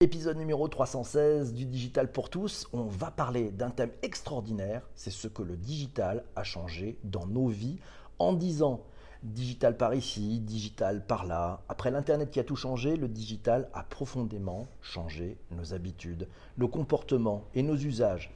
Épisode 0.00 0.36
numéro 0.36 0.68
316 0.68 1.54
du 1.54 1.64
Digital 1.64 2.12
pour 2.12 2.30
tous, 2.30 2.68
on 2.72 2.84
va 2.84 3.10
parler 3.10 3.50
d'un 3.50 3.70
thème 3.70 3.90
extraordinaire, 4.02 4.88
c'est 4.94 5.10
ce 5.10 5.26
que 5.26 5.42
le 5.42 5.56
digital 5.56 6.22
a 6.36 6.44
changé 6.44 7.00
dans 7.02 7.26
nos 7.26 7.48
vies 7.48 7.80
en 8.20 8.32
10 8.32 8.62
ans. 8.62 8.84
Digital 9.24 9.76
par 9.76 9.94
ici, 9.94 10.38
digital 10.38 11.04
par 11.04 11.26
là. 11.26 11.62
Après 11.68 11.90
l'Internet 11.90 12.30
qui 12.30 12.38
a 12.38 12.44
tout 12.44 12.54
changé, 12.54 12.94
le 12.94 13.08
digital 13.08 13.68
a 13.74 13.82
profondément 13.82 14.68
changé 14.82 15.36
nos 15.50 15.74
habitudes, 15.74 16.28
nos 16.58 16.68
comportements 16.68 17.46
et 17.56 17.64
nos 17.64 17.76
usages. 17.76 18.30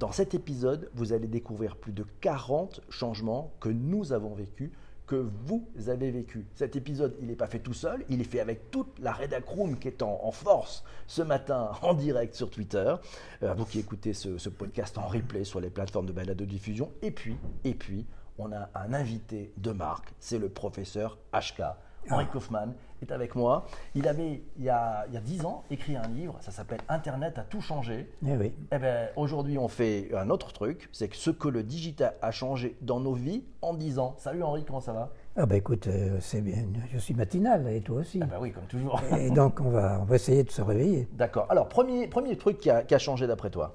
Dans 0.00 0.10
cet 0.10 0.34
épisode, 0.34 0.90
vous 0.94 1.12
allez 1.12 1.28
découvrir 1.28 1.76
plus 1.76 1.92
de 1.92 2.04
40 2.22 2.80
changements 2.88 3.52
que 3.60 3.68
nous 3.68 4.12
avons 4.12 4.34
vécus 4.34 4.72
que 5.06 5.28
vous 5.46 5.68
avez 5.88 6.10
vécu. 6.10 6.46
Cet 6.54 6.76
épisode, 6.76 7.16
il 7.20 7.26
n'est 7.26 7.36
pas 7.36 7.46
fait 7.46 7.58
tout 7.58 7.74
seul, 7.74 8.04
il 8.08 8.20
est 8.20 8.24
fait 8.24 8.40
avec 8.40 8.70
toute 8.70 8.98
la 8.98 9.12
Redacroom 9.12 9.78
qui 9.78 9.88
est 9.88 10.02
en, 10.02 10.30
force 10.30 10.84
ce 11.06 11.22
matin 11.22 11.72
en 11.82 11.94
direct 11.94 12.34
sur 12.34 12.50
Twitter. 12.50 12.94
Euh, 13.42 13.54
vous 13.54 13.66
qui 13.66 13.78
écoutez 13.78 14.14
ce, 14.14 14.48
podcast 14.48 14.96
en 14.98 15.06
replay 15.06 15.44
sur 15.44 15.60
les 15.60 15.70
plateformes 15.70 16.06
de 16.06 16.12
balade 16.12 16.36
de 16.36 16.44
diffusion. 16.44 16.90
Et 17.02 17.10
puis, 17.10 17.36
et 17.64 17.74
puis, 17.74 18.06
on 18.38 18.52
a 18.52 18.70
un 18.74 18.92
invité 18.94 19.52
de 19.58 19.70
marque, 19.70 20.12
c'est 20.18 20.38
le 20.38 20.48
professeur 20.48 21.18
HK. 21.32 21.62
Henri 22.10 22.26
Kaufmann 22.26 22.74
est 23.02 23.12
avec 23.12 23.34
moi. 23.34 23.66
Il 23.94 24.08
avait, 24.08 24.42
il 24.58 24.64
y 24.64 24.68
a, 24.68 25.04
il 25.08 25.14
y 25.14 25.16
a 25.16 25.20
10 25.20 25.44
ans, 25.44 25.64
écrit 25.70 25.96
un 25.96 26.08
livre, 26.08 26.36
ça 26.40 26.50
s'appelle 26.50 26.80
Internet 26.88 27.38
a 27.38 27.42
tout 27.42 27.60
changé. 27.60 28.10
Eh 28.26 28.36
oui. 28.36 28.52
Eh 28.72 28.78
ben, 28.78 29.08
aujourd'hui, 29.16 29.58
on 29.58 29.68
fait 29.68 30.14
un 30.14 30.30
autre 30.30 30.52
truc, 30.52 30.88
c'est 30.92 31.08
que 31.08 31.16
ce 31.16 31.30
que 31.30 31.48
le 31.48 31.62
digital 31.62 32.14
a 32.22 32.30
changé 32.30 32.76
dans 32.80 33.00
nos 33.00 33.14
vies 33.14 33.44
en 33.62 33.74
10 33.74 33.98
ans. 33.98 34.14
Salut 34.18 34.42
Henri, 34.42 34.64
comment 34.64 34.80
ça 34.80 34.92
va? 34.92 35.10
Ah 35.36 35.46
ben 35.46 35.56
écoute, 35.56 35.88
euh, 35.88 36.18
c'est 36.20 36.40
bien, 36.40 36.64
je 36.92 36.98
suis 36.98 37.14
matinal 37.14 37.66
et 37.68 37.80
toi 37.80 38.00
aussi. 38.00 38.20
Ah 38.22 38.26
ben 38.26 38.36
oui, 38.40 38.52
comme 38.52 38.66
toujours. 38.66 39.02
et 39.18 39.30
donc 39.30 39.60
on 39.60 39.70
va, 39.70 39.98
on 40.00 40.04
va 40.04 40.14
essayer 40.14 40.44
de 40.44 40.50
se 40.50 40.62
réveiller. 40.62 41.08
D'accord. 41.12 41.46
Alors, 41.48 41.68
premier, 41.68 42.06
premier 42.06 42.36
truc 42.36 42.58
qui 42.60 42.70
a, 42.70 42.82
qui 42.82 42.94
a 42.94 42.98
changé 42.98 43.26
d'après 43.26 43.50
toi? 43.50 43.74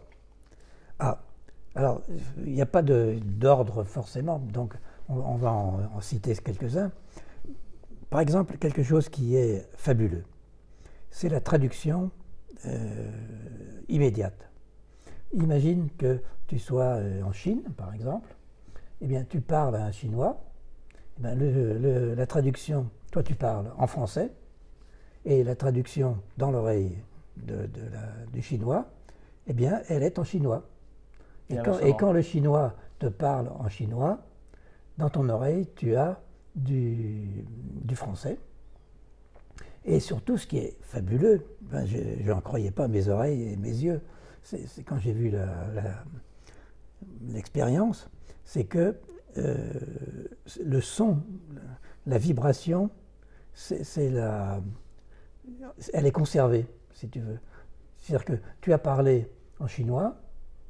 Ah, 0.99 1.19
alors 1.75 2.01
il 2.45 2.53
n'y 2.53 2.61
a 2.61 2.65
pas 2.65 2.81
d'ordre 2.81 3.83
forcément, 3.83 4.39
donc 4.39 4.73
on, 5.09 5.35
va 5.35 5.51
en, 5.51 5.79
en 5.95 6.01
citer 6.01 6.33
quelques-uns. 6.35 6.91
Par 8.09 8.21
exemple, 8.21 8.57
quelque 8.57 8.83
chose 8.83 9.09
qui 9.09 9.35
est 9.35 9.67
fabuleux, 9.75 10.23
c'est 11.11 11.29
la 11.29 11.41
traduction 11.41 12.11
euh, 12.65 13.11
immédiate. 13.87 14.49
Imagine 15.33 15.89
que 15.97 16.21
tu 16.47 16.57
sois 16.57 16.95
euh, 16.95 17.21
en 17.21 17.31
Chine, 17.31 17.61
par 17.77 17.93
exemple, 17.93 18.35
eh 19.01 19.07
bien, 19.07 19.23
tu 19.23 19.41
parles 19.41 19.75
à 19.75 19.85
un 19.85 19.91
Chinois, 19.91 20.41
eh 21.19 21.21
bien, 21.21 22.15
la 22.15 22.25
traduction, 22.25 22.89
toi 23.11 23.23
tu 23.23 23.35
parles 23.35 23.71
en 23.77 23.87
français, 23.87 24.31
et 25.25 25.43
la 25.43 25.55
traduction 25.55 26.17
dans 26.37 26.49
l'oreille 26.49 26.97
de, 27.37 27.69
du 28.33 28.41
Chinois, 28.41 28.87
eh 29.47 29.53
bien, 29.53 29.81
elle 29.87 30.03
est 30.03 30.17
en 30.19 30.23
chinois. 30.23 30.63
Et 31.49 31.57
quand, 31.57 31.79
et 31.79 31.95
quand, 31.95 32.11
le 32.11 32.21
Chinois 32.21 32.75
te 32.99 33.07
parle 33.07 33.49
en 33.59 33.67
chinois, 33.69 34.19
dans 34.97 35.09
ton 35.09 35.27
oreille, 35.29 35.67
tu 35.75 35.95
as 35.95 36.19
du, 36.59 37.45
français. 37.95 38.37
Et 39.85 39.99
surtout, 39.99 40.37
ce 40.37 40.45
qui 40.45 40.57
est 40.57 40.77
fabuleux, 40.81 41.45
ben 41.61 41.85
je 41.85 42.29
n'en 42.29 42.41
croyais 42.41 42.71
pas 42.71 42.87
mes 42.87 43.07
oreilles 43.07 43.53
et 43.53 43.55
mes 43.55 43.69
yeux, 43.69 44.01
c'est 44.43 44.83
quand 44.83 44.99
j'ai 44.99 45.13
vu 45.13 45.33
l'expérience, 47.27 48.09
c'est 48.45 48.65
que 48.65 48.95
euh, 49.37 49.73
le 50.63 50.81
son, 50.81 51.19
la 52.05 52.17
vibration, 52.17 52.89
c'est 53.53 54.09
la, 54.09 54.61
elle 55.93 56.05
est 56.05 56.11
conservée, 56.11 56.67
si 56.93 57.09
tu 57.09 57.19
veux. 57.19 57.39
C'est-à-dire 57.97 58.25
que 58.25 58.33
tu 58.61 58.73
as 58.73 58.77
parlé 58.77 59.29
en 59.59 59.67
chinois, 59.67 60.19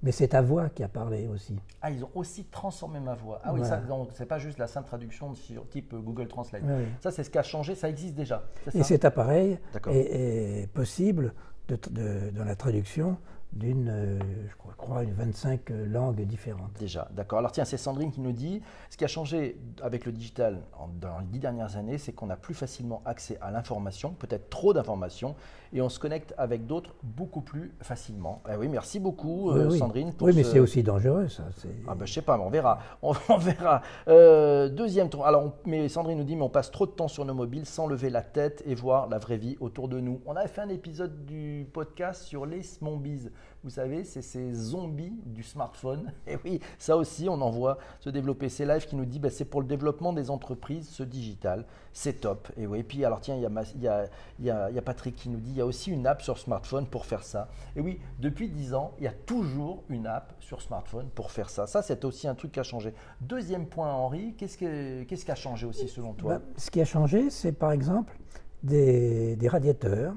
mais 0.01 0.11
c'est 0.11 0.29
ta 0.29 0.41
voix 0.41 0.69
qui 0.69 0.83
a 0.83 0.87
parlé 0.87 1.27
aussi. 1.27 1.59
Ah, 1.81 1.91
ils 1.91 2.03
ont 2.03 2.09
aussi 2.15 2.45
transformé 2.45 2.99
ma 2.99 3.15
voix. 3.15 3.41
Ah 3.43 3.53
oui, 3.53 3.65
ça, 3.65 3.81
c'est 4.13 4.25
pas 4.25 4.39
juste 4.39 4.57
la 4.57 4.67
simple 4.67 4.87
traduction 4.87 5.33
sur 5.35 5.67
type 5.67 5.93
Google 5.95 6.27
Translate. 6.27 6.63
Ça, 7.01 7.11
c'est 7.11 7.23
ce 7.23 7.29
qui 7.29 7.37
a 7.37 7.43
changé, 7.43 7.75
ça 7.75 7.89
existe 7.89 8.15
déjà. 8.15 8.43
Et 8.73 8.83
cet 8.83 9.05
appareil 9.05 9.59
est, 9.87 10.71
possible 10.73 11.33
de, 11.67 12.31
dans 12.31 12.45
la 12.45 12.55
traduction 12.55 13.17
d'une, 13.53 13.89
euh, 13.89 14.19
je 14.47 14.55
crois, 14.77 15.03
une 15.03 15.13
25 15.13 15.69
langues 15.69 16.21
différentes. 16.21 16.71
Déjà, 16.79 17.07
d'accord. 17.11 17.39
Alors 17.39 17.51
tiens, 17.51 17.65
c'est 17.65 17.77
Sandrine 17.77 18.11
qui 18.11 18.21
nous 18.21 18.31
dit, 18.31 18.61
ce 18.89 18.97
qui 18.97 19.03
a 19.03 19.07
changé 19.07 19.59
avec 19.81 20.05
le 20.05 20.11
digital 20.11 20.61
dans 21.01 21.19
les 21.19 21.25
dix 21.25 21.39
dernières 21.39 21.75
années, 21.75 21.97
c'est 21.97 22.13
qu'on 22.13 22.29
a 22.29 22.35
plus 22.35 22.53
facilement 22.53 23.01
accès 23.05 23.37
à 23.41 23.49
l'information, 23.49 24.11
peut-être 24.11 24.49
trop 24.49 24.73
d'informations, 24.73 25.35
et 25.73 25.81
on 25.81 25.89
se 25.89 25.99
connecte 25.99 26.33
avec 26.37 26.65
d'autres 26.65 26.95
beaucoup 27.03 27.41
plus 27.41 27.73
facilement. 27.81 28.41
Eh 28.51 28.55
oui, 28.55 28.67
merci 28.67 28.99
beaucoup 28.99 29.51
euh, 29.51 29.69
Sandrine. 29.69 30.11
oui, 30.21 30.33
mais 30.35 30.43
c'est 30.43 30.59
aussi 30.59 30.83
dangereux 30.83 31.27
ça. 31.27 31.43
Ah 31.87 31.95
ben 31.95 32.05
je 32.05 32.13
sais 32.13 32.21
pas, 32.21 32.37
mais 32.37 32.43
on 32.43 32.49
verra. 32.49 32.79
On, 33.01 33.37
verra. 33.37 33.81
Euh, 34.07 34.69
deuxième 34.69 35.09
tour. 35.09 35.25
Alors, 35.25 35.53
mais 35.65 35.87
Sandrine 35.89 36.17
nous 36.17 36.23
dit, 36.23 36.35
mais 36.35 36.43
on 36.43 36.49
passe 36.49 36.71
trop 36.71 36.85
de 36.85 36.91
temps 36.91 37.07
sur 37.07 37.25
nos 37.25 37.33
mobiles 37.33 37.65
sans 37.65 37.87
lever 37.87 38.09
la 38.09 38.21
tête 38.21 38.63
et 38.65 38.75
voir 38.75 39.07
la 39.07 39.17
vraie 39.17 39.37
vie 39.37 39.57
autour 39.59 39.87
de 39.87 39.99
nous. 39.99 40.21
On 40.25 40.35
avait 40.35 40.47
fait 40.47 40.61
un 40.61 40.69
épisode 40.69 41.25
du 41.25 41.67
podcast 41.71 42.23
sur 42.23 42.45
les 42.45 42.63
smombies. 42.63 43.29
Vous 43.63 43.69
savez, 43.69 44.05
c'est 44.05 44.21
ces 44.21 44.53
zombies 44.53 45.19
du 45.25 45.43
smartphone. 45.43 46.13
Et 46.27 46.37
oui, 46.45 46.59
ça 46.77 46.95
aussi, 46.95 47.27
on 47.27 47.41
en 47.41 47.49
voit 47.49 47.77
se 47.99 48.09
développer. 48.09 48.47
C'est 48.47 48.65
Live 48.65 48.85
qui 48.85 48.95
nous 48.95 49.05
dit, 49.05 49.19
bah, 49.19 49.29
c'est 49.29 49.45
pour 49.45 49.61
le 49.61 49.67
développement 49.67 50.13
des 50.13 50.29
entreprises, 50.29 50.87
ce 50.87 51.03
digital. 51.03 51.65
C'est 51.91 52.21
top. 52.21 52.47
Et 52.57 52.67
oui, 52.67 52.79
et 52.79 52.83
puis 52.83 53.03
alors 53.03 53.19
tiens, 53.19 53.35
il 53.35 53.41
y, 53.41 53.45
a, 53.87 54.05
y, 54.39 54.49
a, 54.49 54.71
y 54.71 54.77
a 54.77 54.81
Patrick 54.81 55.15
qui 55.15 55.29
nous 55.29 55.39
dit, 55.39 55.58
y 55.59 55.61
a 55.61 55.65
aussi 55.65 55.91
une 55.91 56.07
app 56.07 56.21
sur 56.21 56.37
smartphone 56.37 56.87
pour 56.87 57.05
faire 57.05 57.23
ça. 57.23 57.49
Et 57.75 57.81
oui, 57.81 57.99
depuis 58.19 58.49
10 58.49 58.73
ans, 58.73 58.93
il 58.97 59.03
y 59.03 59.07
a 59.07 59.13
toujours 59.13 59.83
une 59.89 60.07
app 60.07 60.33
sur 60.39 60.61
smartphone 60.61 61.09
pour 61.13 61.31
faire 61.31 61.49
ça. 61.49 61.67
Ça, 61.67 61.81
c'est 61.81 62.05
aussi 62.05 62.27
un 62.27 62.35
truc 62.35 62.51
qui 62.53 62.59
a 62.59 62.63
changé. 62.63 62.93
Deuxième 63.21 63.67
point, 63.67 63.91
Henri, 63.91 64.33
qu'est-ce, 64.37 64.57
qui 64.57 65.31
a 65.31 65.35
changé 65.35 65.65
aussi 65.65 65.87
selon 65.87 66.13
toi? 66.13 66.39
Bah, 66.39 66.45
Ce 66.57 66.71
qui 66.71 66.81
a 66.81 66.85
changé, 66.85 67.29
c'est 67.29 67.51
par 67.51 67.71
exemple 67.71 68.17
des, 68.63 69.37
radiateurs 69.47 70.15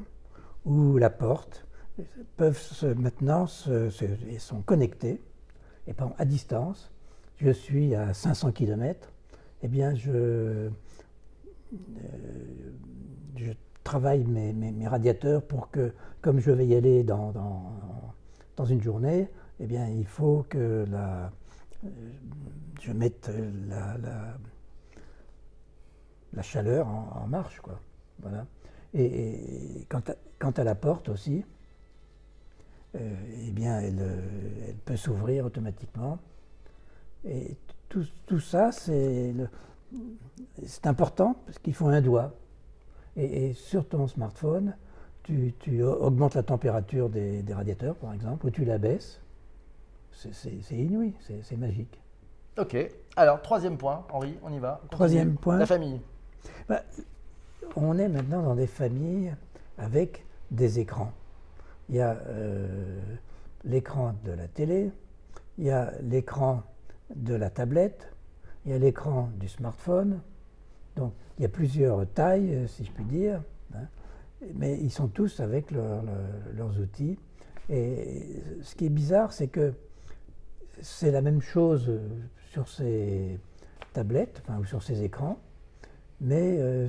ou 0.64 0.96
la 0.96 1.10
porte 1.10 1.66
peuvent 2.36 2.58
se, 2.58 2.86
maintenant 2.86 3.46
se, 3.46 3.90
sont 4.38 4.62
connectés 4.62 5.20
et 5.86 5.94
à 6.18 6.24
distance. 6.24 6.90
Je 7.36 7.50
suis 7.50 7.94
à 7.94 8.14
500 8.14 8.52
km, 8.52 9.08
eh 9.62 9.68
bien 9.68 9.94
je, 9.94 10.10
euh, 10.12 10.70
je 13.36 13.52
travaille 13.84 14.24
mes, 14.24 14.86
radiateurs 14.86 15.42
pour 15.42 15.70
que, 15.70 15.92
comme 16.20 16.38
je 16.40 16.50
vais 16.50 16.66
y 16.66 16.74
aller 16.74 17.02
dans, 17.02 17.32
dans, 17.32 17.72
dans 18.56 18.64
une 18.64 18.82
journée, 18.82 19.28
eh 19.60 19.66
bien 19.66 19.88
il 19.88 20.06
faut 20.06 20.44
que 20.48 20.86
la, 20.90 21.30
je 22.80 22.92
mette 22.92 23.30
la, 23.68 23.96
la, 26.32 26.42
chaleur 26.42 26.86
en, 26.88 27.26
marche. 27.26 27.60
Quoi. 27.60 27.78
Voilà. 28.20 28.46
Et, 28.94 29.86
quant, 29.88 30.02
à, 30.08 30.14
quant, 30.38 30.50
à, 30.50 30.64
la 30.64 30.74
porte 30.74 31.08
aussi, 31.08 31.44
euh, 32.94 33.14
eh 33.46 33.50
bien, 33.50 33.80
elle, 33.80 34.00
euh, 34.00 34.68
elle 34.68 34.76
peut 34.76 34.96
s'ouvrir 34.96 35.46
automatiquement. 35.46 36.18
Et 37.24 37.56
tout, 37.88 38.04
tout 38.26 38.40
ça, 38.40 38.70
c'est 38.72 39.34
important 40.84 41.36
parce 41.46 41.58
qu'il 41.58 41.74
faut 41.74 41.86
un 41.86 42.00
doigt. 42.00 42.34
Et, 43.16 43.52
sur 43.52 43.86
ton 43.88 44.06
smartphone, 44.06 44.74
tu, 45.22 45.54
tu, 45.58 45.82
augmentes 45.82 46.34
la 46.34 46.42
température 46.42 47.08
des, 47.08 47.42
des, 47.42 47.54
radiateurs, 47.54 47.96
par 47.96 48.12
exemple, 48.12 48.46
ou 48.46 48.50
tu 48.50 48.64
la 48.64 48.78
baisses. 48.78 49.20
C'est 50.12 50.76
inouï, 50.76 51.14
c'est 51.20 51.56
magique. 51.56 52.00
Ok. 52.58 52.76
Alors, 53.16 53.40
troisième 53.42 53.78
point, 53.78 54.04
Henri, 54.12 54.38
on 54.42 54.52
y 54.52 54.58
va. 54.58 54.80
Troisième 54.90 55.36
point. 55.36 55.58
La 55.58 55.66
famille. 55.66 56.00
Bah, 56.68 56.82
on 57.76 57.98
est 57.98 58.08
maintenant 58.08 58.42
dans 58.42 58.54
des 58.54 58.66
familles 58.66 59.34
avec 59.78 60.24
des 60.50 60.80
écrans 60.80 61.12
il 61.92 61.96
y 61.96 62.00
a 62.00 62.16
euh, 62.26 62.98
l'écran 63.64 64.14
de 64.24 64.32
la 64.32 64.48
télé, 64.48 64.90
il 65.58 65.64
y 65.64 65.70
a 65.70 65.92
l'écran 66.00 66.62
de 67.14 67.34
la 67.34 67.50
tablette, 67.50 68.08
il 68.64 68.72
y 68.72 68.74
a 68.74 68.78
l'écran 68.78 69.28
du 69.36 69.46
smartphone. 69.46 70.20
Donc 70.96 71.12
il 71.38 71.42
y 71.42 71.46
a 71.46 71.48
plusieurs 71.48 72.06
tailles, 72.08 72.54
euh, 72.54 72.66
si 72.66 72.84
je 72.84 72.92
puis 72.92 73.04
dire, 73.04 73.42
hein. 73.74 73.86
mais 74.54 74.78
ils 74.78 74.90
sont 74.90 75.08
tous 75.08 75.40
avec 75.40 75.70
leurs 75.70 76.80
outils. 76.80 77.18
Et 77.70 78.42
ce 78.62 78.74
qui 78.74 78.86
est 78.86 78.90
bizarre, 78.90 79.32
c'est 79.32 79.48
que 79.48 79.72
c'est 80.80 81.10
la 81.10 81.22
même 81.22 81.40
chose 81.40 81.90
sur 82.50 82.68
ces 82.68 83.38
tablettes, 83.92 84.42
enfin, 84.44 84.58
ou 84.58 84.64
sur 84.64 84.82
ces 84.82 85.02
écrans, 85.02 85.38
mais 86.20 86.58
euh, 86.58 86.88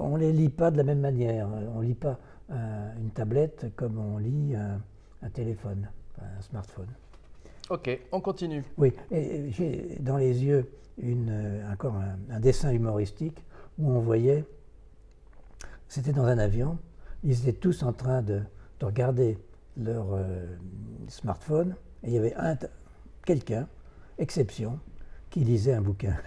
on 0.00 0.16
ne 0.16 0.22
les 0.22 0.32
lit 0.32 0.48
pas 0.48 0.70
de 0.70 0.76
la 0.76 0.82
même 0.82 1.00
manière. 1.00 1.48
On 1.74 1.80
lit 1.80 1.94
pas 1.94 2.18
une 2.48 3.10
tablette 3.10 3.66
comme 3.74 3.98
on 3.98 4.18
lit 4.18 4.54
un, 4.54 5.30
téléphone, 5.30 5.88
un 6.20 6.40
smartphone. 6.42 6.88
Ok, 7.68 8.00
on 8.12 8.20
continue. 8.20 8.64
Oui, 8.78 8.92
j'ai 9.10 9.96
dans 10.00 10.16
les 10.16 10.44
yeux 10.44 10.70
une, 10.98 11.62
encore 11.72 11.94
un, 12.30 12.40
dessin 12.40 12.70
humoristique 12.70 13.42
où 13.78 13.90
on 13.90 13.98
voyait, 14.00 14.44
c'était 15.88 16.12
dans 16.12 16.24
un 16.24 16.38
avion, 16.38 16.78
ils 17.24 17.40
étaient 17.40 17.58
tous 17.58 17.82
en 17.82 17.92
train 17.92 18.22
de, 18.22 18.40
de 18.80 18.86
regarder 18.86 19.38
leur 19.76 20.06
euh, 20.12 20.46
smartphone 21.08 21.74
et 22.02 22.08
il 22.08 22.12
y 22.12 22.18
avait 22.18 22.34
un, 22.36 22.56
quelqu'un, 23.24 23.66
exception, 24.18 24.78
qui 25.30 25.40
lisait 25.40 25.74
un 25.74 25.82
bouquin. 25.82 26.16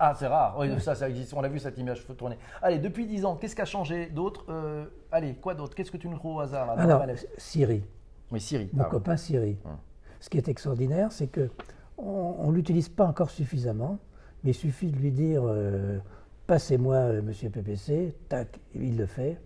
Ah, 0.00 0.12
c'est 0.18 0.26
rare. 0.26 0.56
Oui, 0.58 0.68
ça, 0.80 0.96
ça 0.96 1.08
existe. 1.08 1.32
On 1.34 1.42
a 1.44 1.48
vu 1.48 1.60
cette 1.60 1.78
image 1.78 2.04
tourner. 2.18 2.36
Allez, 2.60 2.80
depuis 2.80 3.06
10 3.06 3.24
ans, 3.26 3.36
qu'est-ce 3.36 3.54
qui 3.54 3.62
a 3.62 3.64
changé 3.64 4.06
d'autre 4.06 4.44
euh, 4.48 4.86
Allez, 5.12 5.34
quoi 5.34 5.54
d'autre? 5.54 5.76
Qu'est-ce 5.76 5.92
que 5.92 5.96
tu 5.96 6.08
nous 6.08 6.16
trouves 6.16 6.34
au 6.34 6.40
hasard 6.40 6.66
là, 6.74 6.84
la 6.84 6.96
Alors, 6.96 7.16
Siri, 7.38 7.84
Oui, 8.32 8.40
Siri. 8.40 8.68
mon 8.72 8.82
Ah, 8.82 8.86
copain 8.86 9.16
Siri. 9.16 9.56
Hum. 9.64 9.76
Ce 10.24 10.30
qui 10.30 10.38
est 10.38 10.48
extraordinaire, 10.48 11.12
c'est 11.12 11.26
que 11.26 11.50
on 11.98 12.50
ne 12.50 12.56
l'utilise 12.56 12.88
pas 12.88 13.04
encore 13.04 13.28
suffisamment, 13.28 13.98
mais 14.42 14.52
il 14.52 14.54
suffit 14.54 14.90
de 14.90 14.96
lui 14.96 15.12
dire 15.12 15.42
euh, 15.44 15.98
Passez-moi, 16.46 16.94
euh, 16.96 17.20
monsieur 17.20 17.50
PPC, 17.50 18.14
tac, 18.30 18.58
il 18.74 18.96
le 18.96 19.04
fait. 19.04 19.38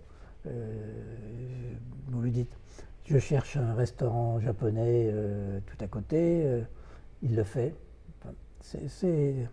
Euh, 0.46 1.74
vous 2.06 2.22
lui 2.22 2.30
dites 2.30 2.56
Je 3.06 3.18
cherche 3.18 3.56
un 3.56 3.74
restaurant 3.74 4.38
japonais 4.38 5.12
tout 5.66 5.84
à 5.84 5.88
côté, 5.88 6.46
il 7.22 7.34
le 7.34 7.42
fait. 7.42 7.74
Enfin, 8.20 8.32
c'est- 8.60 9.48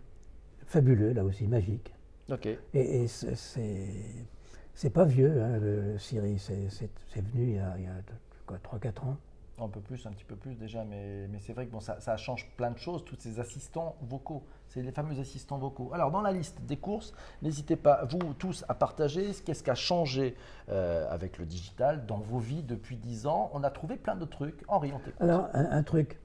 fabuleux, 0.64 1.12
là 1.12 1.24
aussi, 1.24 1.48
magique. 1.48 1.92
Ok. 2.30 2.46
Et, 2.46 2.58
et 3.02 3.08
c'est- 3.08 4.90
pas 4.90 5.04
vieux, 5.04 5.42
hein, 5.42 5.58
le, 5.58 5.98
Siri, 5.98 6.38
c'est 6.38 7.20
venu 7.20 7.48
il 7.48 7.54
y 7.54 7.58
a, 7.58 7.70
a 7.70 8.00
quoi, 8.46 8.58
3-4 8.62 9.04
ans. 9.06 9.16
Un 9.58 9.68
peu 9.68 9.80
plus, 9.80 10.04
un 10.06 10.10
petit 10.10 10.24
peu 10.24 10.36
plus 10.36 10.54
déjà, 10.54 10.84
mais, 10.84 11.28
c'est 11.40 11.54
vrai 11.54 11.66
que 11.66 11.72
bon, 11.72 11.80
ça, 11.80 12.16
change 12.18 12.46
plein 12.58 12.70
de 12.70 12.76
choses, 12.76 13.02
tous 13.06 13.16
ces 13.18 13.40
assistants 13.40 13.96
vocaux. 14.02 14.42
C'est 14.68 14.82
les 14.82 14.92
fameux 14.92 15.18
assistants 15.18 15.56
vocaux. 15.56 15.90
Alors, 15.94 16.10
dans 16.10 16.20
la 16.20 16.30
liste 16.30 16.60
des 16.66 16.76
courses, 16.76 17.14
n'hésitez 17.40 17.76
pas, 17.76 18.04
vous 18.04 18.34
tous, 18.34 18.66
à 18.68 18.74
partager 18.74 19.32
ce 19.32 19.40
qu'est-ce 19.42 19.62
qui 19.62 19.70
a 19.70 19.74
changé 19.74 20.36
euh, 20.68 21.08
avec 21.10 21.38
le 21.38 21.46
digital 21.46 22.04
dans 22.04 22.18
vos 22.18 22.38
vies 22.38 22.62
depuis 22.62 22.96
10 22.96 23.26
ans. 23.26 23.50
On 23.54 23.64
a 23.64 23.70
trouvé 23.70 23.96
plein 23.96 24.14
de 24.14 24.26
trucs. 24.26 24.62
Henri, 24.68 24.92
on. 24.92 25.24
Alors, 25.24 25.48
un, 25.54 25.82
truc, 25.82 26.18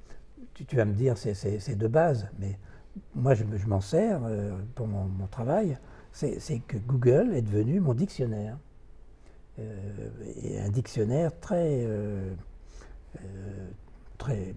tu, 0.54 0.75
vas 0.75 0.83
me 0.83 0.94
dire, 0.94 1.18
c'est- 1.18 1.75
de 1.78 1.88
base, 1.88 2.28
mais 2.38 2.60
moi, 3.16 3.33
je, 3.33 3.45
me- 3.45 3.57
je 3.57 3.68
m'en 3.68 3.80
sers 3.80 4.19
euh, 4.25 4.57
pour 4.75 4.88
mon, 4.88 5.07
travail. 5.28 5.78
C'est 6.12 6.42
c'est 6.42 6.60
que 6.60 6.75
Google 6.75 7.33
est 7.33 7.42
devenu 7.42 7.80
mon 7.80 7.94
dictionnaire. 7.94 8.57
Euh, 9.60 10.10
et 10.44 10.60
un 10.60 10.69
dictionnaire 10.69 11.39
très. 11.39 11.86
Euh, 13.18 13.68
très 14.18 14.54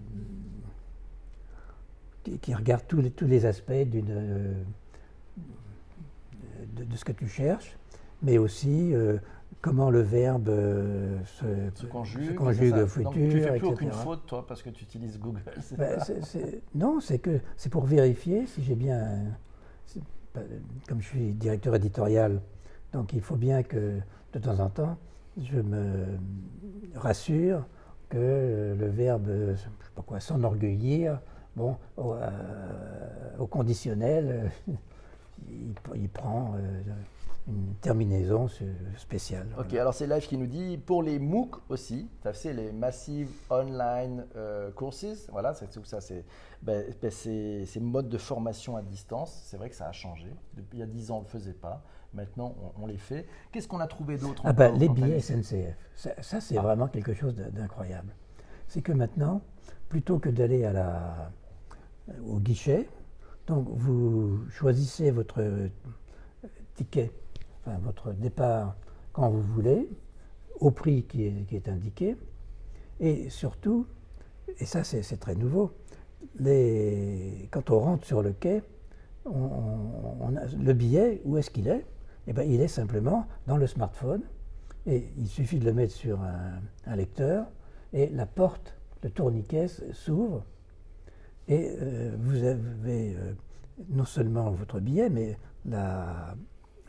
qui, 2.23 2.39
qui 2.39 2.53
regarde 2.55 2.83
tous 2.87 3.01
les, 3.01 3.11
tous 3.11 3.27
les 3.27 3.45
aspects 3.45 3.71
d'une, 3.71 4.09
euh, 4.09 4.53
de, 6.75 6.83
de 6.83 6.95
ce 6.95 7.05
que 7.05 7.11
tu 7.11 7.27
cherches, 7.27 7.77
mais 8.23 8.37
aussi 8.37 8.93
euh, 8.93 9.17
comment 9.61 9.89
le 9.89 10.01
verbe 10.01 10.49
euh, 10.49 11.19
se, 11.25 11.45
Se 11.81 11.85
conjugue. 11.85 12.29
se 12.29 12.33
conjugue 12.33 12.75
au 12.75 12.87
futur, 12.87 13.11
Donc, 13.11 13.13
tu 13.13 13.29
fais 13.31 13.39
plus 13.39 13.55
etc. 13.57 13.65
aucune 13.71 13.91
faute, 13.91 14.25
toi, 14.25 14.45
parce 14.47 14.63
que 14.63 14.69
tu 14.69 14.83
utilises 14.83 15.19
Google. 15.19 15.41
Ben, 15.77 15.99
non, 16.73 16.99
c'est 16.99 17.19
que 17.19 17.39
c'est 17.57 17.69
pour 17.69 17.85
vérifier 17.85 18.47
si 18.47 18.63
j'ai 18.63 18.75
bien. 18.75 19.23
pas- 20.33 20.41
Comme 20.87 21.01
je 21.01 21.07
suis 21.07 21.33
directeur 21.33 21.75
éditorial, 21.75 22.41
donc 22.91 23.13
il 23.13 23.21
faut 23.21 23.35
bien 23.37 23.61
que 23.63 23.99
de 24.33 24.39
temps 24.39 24.59
en 24.59 24.69
temps, 24.69 24.97
je 25.41 25.59
me 25.59 26.05
rassure 26.95 27.65
que 28.09 28.75
le 28.77 28.87
verbe, 28.87 29.27
je 29.51 29.55
sais 29.55 29.69
pas 29.95 30.01
quoi, 30.01 30.19
s'enorgueillir, 30.19 31.19
bon, 31.55 31.77
au, 31.97 32.13
euh, 32.13 33.47
conditionnel, 33.49 34.51
il, 35.47 35.73
il 35.95 36.09
prend 36.09 36.55
euh, 36.57 36.81
une 37.47 37.75
terminaison 37.75 38.47
spéciale. 38.97 39.47
Ok, 39.57 39.65
voilà. 39.67 39.81
alors 39.81 39.93
c'est 39.93 40.07
Live 40.07 40.27
qui 40.27 40.37
nous 40.37 40.47
dit 40.47 40.77
pour 40.77 41.03
les 41.03 41.19
MOOC 41.19 41.57
aussi, 41.69 42.09
sais, 42.33 42.53
les 42.53 42.71
Massive 42.71 43.29
Online 43.51 44.25
euh, 44.35 44.71
Courses, 44.71 45.27
voilà, 45.31 45.53
c'est 45.53 45.69
tout 45.69 45.83
ça, 45.83 46.01
c'est 46.01 46.25
ben, 46.63 46.83
ben, 47.01 47.11
ces, 47.11 47.65
ces 47.65 47.79
modes 47.79 48.09
de 48.09 48.17
formation 48.17 48.77
à 48.77 48.81
distance, 48.81 49.43
c'est 49.45 49.57
vrai 49.57 49.69
que 49.69 49.75
ça 49.75 49.87
a 49.87 49.91
changé. 49.91 50.27
Depuis 50.55 50.77
il 50.77 50.79
y 50.79 50.83
a 50.83 50.87
10 50.87 51.11
ans, 51.11 51.17
on 51.17 51.19
ne 51.19 51.25
le 51.25 51.29
faisait 51.29 51.53
pas, 51.53 51.83
maintenant 52.13 52.55
on, 52.77 52.83
on 52.83 52.87
les 52.87 52.97
fait. 52.97 53.27
Qu'est-ce 53.51 53.67
qu'on 53.67 53.79
a 53.79 53.87
trouvé 53.87 54.17
d'autre 54.17 54.41
Ah 54.45 54.53
ben, 54.53 54.75
les 54.75 54.89
billets 54.89 55.19
SNCF, 55.19 55.77
ça, 55.95 56.11
ça, 56.21 56.41
c'est 56.41 56.57
Ah. 56.57 56.61
vraiment 56.63 56.87
quelque 56.87 57.13
chose 57.13 57.35
d'incroyable. 57.35 58.15
C'est 58.67 58.81
que 58.81 58.91
maintenant, 58.91 59.41
plutôt 59.89 60.17
que 60.17 60.29
d'aller 60.29 60.65
à 60.65 60.73
la, 60.73 61.31
au 62.27 62.39
guichet, 62.39 62.89
donc 63.45 63.67
vous 63.69 64.39
choisissez 64.49 65.11
votre 65.11 65.41
euh, 65.41 65.67
ticket, 66.73 67.11
votre 67.81 68.11
départ 68.13 68.75
quand 69.13 69.29
vous 69.29 69.41
voulez, 69.41 69.89
au 70.59 70.71
prix 70.71 71.03
qui 71.03 71.23
est, 71.25 71.53
est 71.53 71.67
indiqué, 71.69 72.15
et 72.99 73.29
surtout, 73.29 73.87
et 74.59 74.65
ça 74.65 74.83
c'est 74.83 75.17
très 75.19 75.35
nouveau, 75.35 75.71
les, 76.39 77.47
quand 77.51 77.69
on 77.71 77.79
rentre 77.79 78.05
sur 78.05 78.21
le 78.21 78.33
quai, 78.33 78.61
on- 79.25 80.33
le 80.59 80.73
billet, 80.73 81.21
où 81.25 81.37
est-ce 81.37 81.49
qu'il 81.49 81.67
est, 81.67 81.85
Eh 82.27 82.33
ben, 82.33 82.43
Il 82.43 82.61
est 82.61 82.67
simplement 82.67 83.27
dans 83.47 83.57
le 83.57 83.67
smartphone, 83.67 84.21
et 84.85 85.09
il 85.17 85.27
suffit 85.27 85.59
de 85.59 85.65
le 85.65 85.73
mettre 85.73 85.93
sur 85.93 86.19
un, 86.21 86.95
lecteur, 86.95 87.47
et 87.93 88.07
la 88.09 88.25
porte, 88.25 88.75
le 89.03 89.09
tourniquet 89.09 89.67
s'ouvre, 89.93 90.43
et 91.47 91.75
euh, 91.79 92.15
vous 92.19 92.43
avez 92.43 93.15
euh, 93.15 93.33
non 93.89 94.05
seulement 94.05 94.49
votre 94.51 94.79
billet, 94.79 95.09
mais 95.09 95.37
la- 95.65 96.35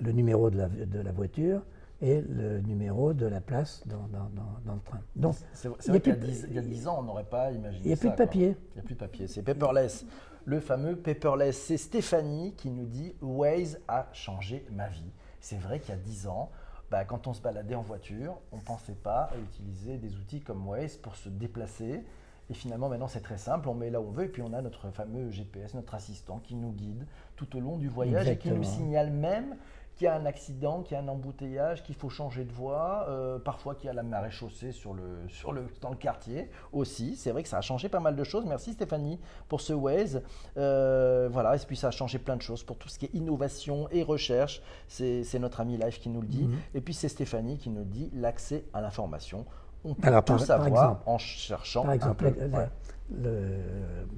le 0.01 0.13
numéro 0.13 0.51
de 0.51 0.59
la, 0.59 0.69
de 0.69 1.01
la 1.01 1.13
voiture 1.13 1.63
et 2.03 2.21
le 2.21 2.61
numéro 2.61 3.15
de 3.15 3.27
la 3.27 3.41
place 3.41 3.83
dans, 3.87 4.07
dans- 4.09 4.29
dans- 4.35 4.59
dans 4.67 4.75
le 4.75 4.81
train. 4.81 5.01
Donc, 5.17 5.35
C'est 5.55 5.69
vrai 5.69 5.79
qu'il 5.81 5.93
y 5.95 5.97
a 5.97 6.01
plus 6.01 6.13
de- 6.13 6.27
10 6.27 6.47
il 6.51 6.55
y 6.55 6.59
a 6.59 6.63
10 6.63 6.89
ans, 6.89 6.97
on 6.99 7.03
n'aurait 7.05 7.25
pas 7.25 7.51
imaginé 7.53 7.83
il 7.85 7.89
n'y 7.89 7.95
a 7.95 7.97
plus 7.97 8.11
de 8.11 8.15
quoi. 8.17 8.27
papier. 8.27 8.57
Il 8.73 8.75
n'y 8.75 8.81
a 8.81 8.83
plus 8.85 8.95
de 8.95 9.01
papier, 9.01 9.27
c'est 9.27 9.43
paperless. 9.43 10.05
Le 10.45 10.61
fameux 10.61 10.97
paperless, 10.97 11.57
c'est 11.59 11.79
Stéphanie 11.79 12.53
qui 12.57 12.71
nous 12.71 12.85
dit 12.87 13.15
Waze 13.23 13.81
a 13.89 14.09
changé 14.13 14.65
ma 14.71 14.89
vie. 14.89 15.11
C'est 15.41 15.57
vrai 15.59 15.81
qu'il 15.81 15.91
y 15.95 15.99
a 15.99 16.01
10 16.01 16.27
ans, 16.29 16.51
bah, 16.91 17.05
quand 17.05 17.27
on 17.27 17.33
se 17.33 17.41
baladait 17.41 17.75
en 17.75 17.83
voiture, 17.83 18.37
on 18.53 18.57
ne 18.57 18.63
pensait 18.63 18.93
pas 18.95 19.31
à 19.33 19.37
utiliser 19.39 19.97
des 19.97 20.15
outils 20.17 20.41
comme 20.43 20.69
Waze 20.69 20.97
pour 20.99 21.17
se 21.17 21.29
déplacer. 21.31 22.05
Et 22.49 22.55
finalement, 22.55 22.89
maintenant, 22.89 23.09
c'est 23.09 23.23
très 23.23 23.39
simple. 23.39 23.69
On 23.69 23.75
met 23.75 23.91
là 23.91 24.01
où 24.01 24.07
on 24.07 24.11
veut 24.13 24.25
et 24.27 24.29
puis 24.29 24.43
on 24.43 24.53
a 24.53 24.63
notre 24.63 24.91
fameux 24.91 25.31
GPS, 25.33 25.75
notre 25.75 25.95
assistant 25.97 26.39
qui 26.39 26.55
nous 26.55 26.71
guide 26.71 27.05
tout 27.35 27.57
au 27.57 27.61
long 27.61 27.77
du 27.77 27.89
voyage 27.89 28.29
et 28.29 28.37
qui 28.39 28.51
nous 28.53 28.63
signale 28.63 29.11
même 29.11 29.57
qu'il 29.97 30.05
y 30.05 30.09
a 30.09 30.15
un 30.15 30.27
accident, 30.27 30.83
qu'il 30.83 30.95
y 30.95 31.01
a 31.01 31.03
un 31.03 31.09
embouteillage, 31.09 31.83
qu'il 31.83 31.95
faut 31.95 32.11
changer 32.11 32.45
de 32.45 32.53
voie, 32.53 33.07
euh, 33.09 33.39
parfois 33.39 33.75
qu'il 33.75 33.87
y 33.87 33.91
a 33.91 33.95
la 33.95 34.03
marée 34.03 34.31
chaussée 34.31 34.71
sur 34.73 34.93
le, 34.93 35.03
sur 35.29 35.53
le, 35.53 35.65
dans 35.81 35.89
le 35.91 35.97
quartier 35.97 36.51
aussi. 36.73 37.17
C'est 37.17 37.31
vrai 37.31 37.43
que 37.43 37.49
ça 37.49 37.57
a 37.59 37.61
changé 37.62 37.88
pas 37.88 38.00
mal 38.00 38.15
de 38.15 38.23
choses. 38.23 38.45
Merci 38.45 38.75
Stéphanie 38.75 39.19
pour 39.49 39.62
ce 39.62 39.73
Waze. 39.73 40.23
Euh, 40.59 41.29
voilà, 41.33 41.57
et 41.57 41.59
puis 41.67 41.76
ça 41.76 41.88
a 41.88 41.91
changé 41.91 42.19
plein 42.19 42.37
de 42.37 42.43
choses 42.43 42.62
pour 42.62 42.76
tout 42.76 42.88
ce 42.91 42.99
qui 42.99 43.07
est 43.07 43.15
innovation 43.15 43.88
et 43.91 44.03
recherche. 44.03 44.61
C'est 44.87 45.38
notre 45.38 45.61
ami 45.61 45.79
Live 45.79 45.99
qui 45.99 46.11
nous 46.11 46.21
le 46.21 46.29
dit. 46.29 46.45
Mhm. 46.45 46.57
Et 46.75 46.81
puis 46.83 46.93
c'est 46.93 47.09
Stéphanie 47.09 47.57
qui 47.57 47.71
nous 47.71 47.85
dit 47.85 48.11
l'accès 48.15 48.65
à 48.75 48.83
l'information. 48.83 49.47
On 49.85 49.95
peut 49.95 50.09
Alors, 50.09 50.25
tout 50.25 50.33
par- 50.35 50.38
par 50.38 50.47
savoir 50.47 50.69
exemple- 50.69 51.03
en 51.07 51.19
cherchant 51.19 51.83
Par 51.85 51.93
exemple, 51.93 52.25
Ouais. 52.26 52.69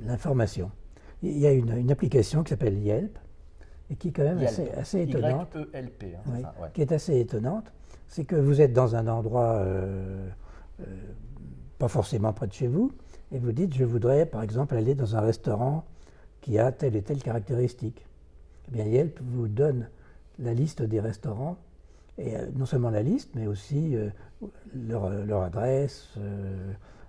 l'information. 0.00 0.70
Il 1.23 1.38
y 1.38 1.47
a 1.47 1.52
une, 1.52 1.76
une 1.76 1.90
application 1.90 2.42
qui 2.42 2.50
s'appelle 2.50 2.78
Yelp 2.78 3.18
et 3.90 3.97
qui 3.97 4.09
est 4.09 4.12
quand 4.12 4.25
même 4.25 4.38
assez, 4.38 4.71
assez 4.71 5.02
étonnante. 5.02 5.54
Y-E-L-P, 5.54 6.14
hein, 6.14 6.30
ça, 6.42 6.54
ouais. 6.61 6.68
qui 6.75 6.83
est 6.83 6.92
assez 6.92 7.18
étonnante, 7.18 7.73
c'est 8.07 8.25
que 8.25 8.37
vous 8.37 8.61
êtes 8.61 8.73
dans 8.73 8.97
un 8.97 9.07
endroit 9.09 9.54
euh, 9.54 10.28
euh, 10.80 10.85
pas 11.78 11.88
forcément 11.88 12.33
près 12.33 12.47
de 12.47 12.52
chez 12.52 12.66
vous, 12.66 12.92
et 13.33 13.38
vous 13.38 13.52
dites, 13.52 13.75
je 13.75 13.85
voudrais 13.85 14.26
par 14.26 14.42
exemple 14.42 14.75
aller 14.75 14.95
dans 14.95 15.16
un 15.16 15.21
restaurant 15.21 15.85
qui 16.40 16.59
a 16.59 16.73
telle 16.73 16.97
et 16.97 17.02
telle 17.02 17.23
caractéristique. 17.23 18.07
Eh 18.68 18.73
bien, 18.73 18.85
Yelp 18.85 19.18
vous 19.23 19.49
donne 19.49 19.88
la 20.38 20.54
liste 20.54 20.83
des 20.83 21.00
restaurants, 21.00 21.57
et 22.18 22.37
euh, 22.37 22.47
non 22.54 22.66
seulement 22.66 22.90
la 22.90 23.02
liste, 23.02 23.30
mais 23.35 23.47
aussi 23.47 23.97
leur, 24.75 25.11
leur 25.11 25.42
adresse, 25.42 26.14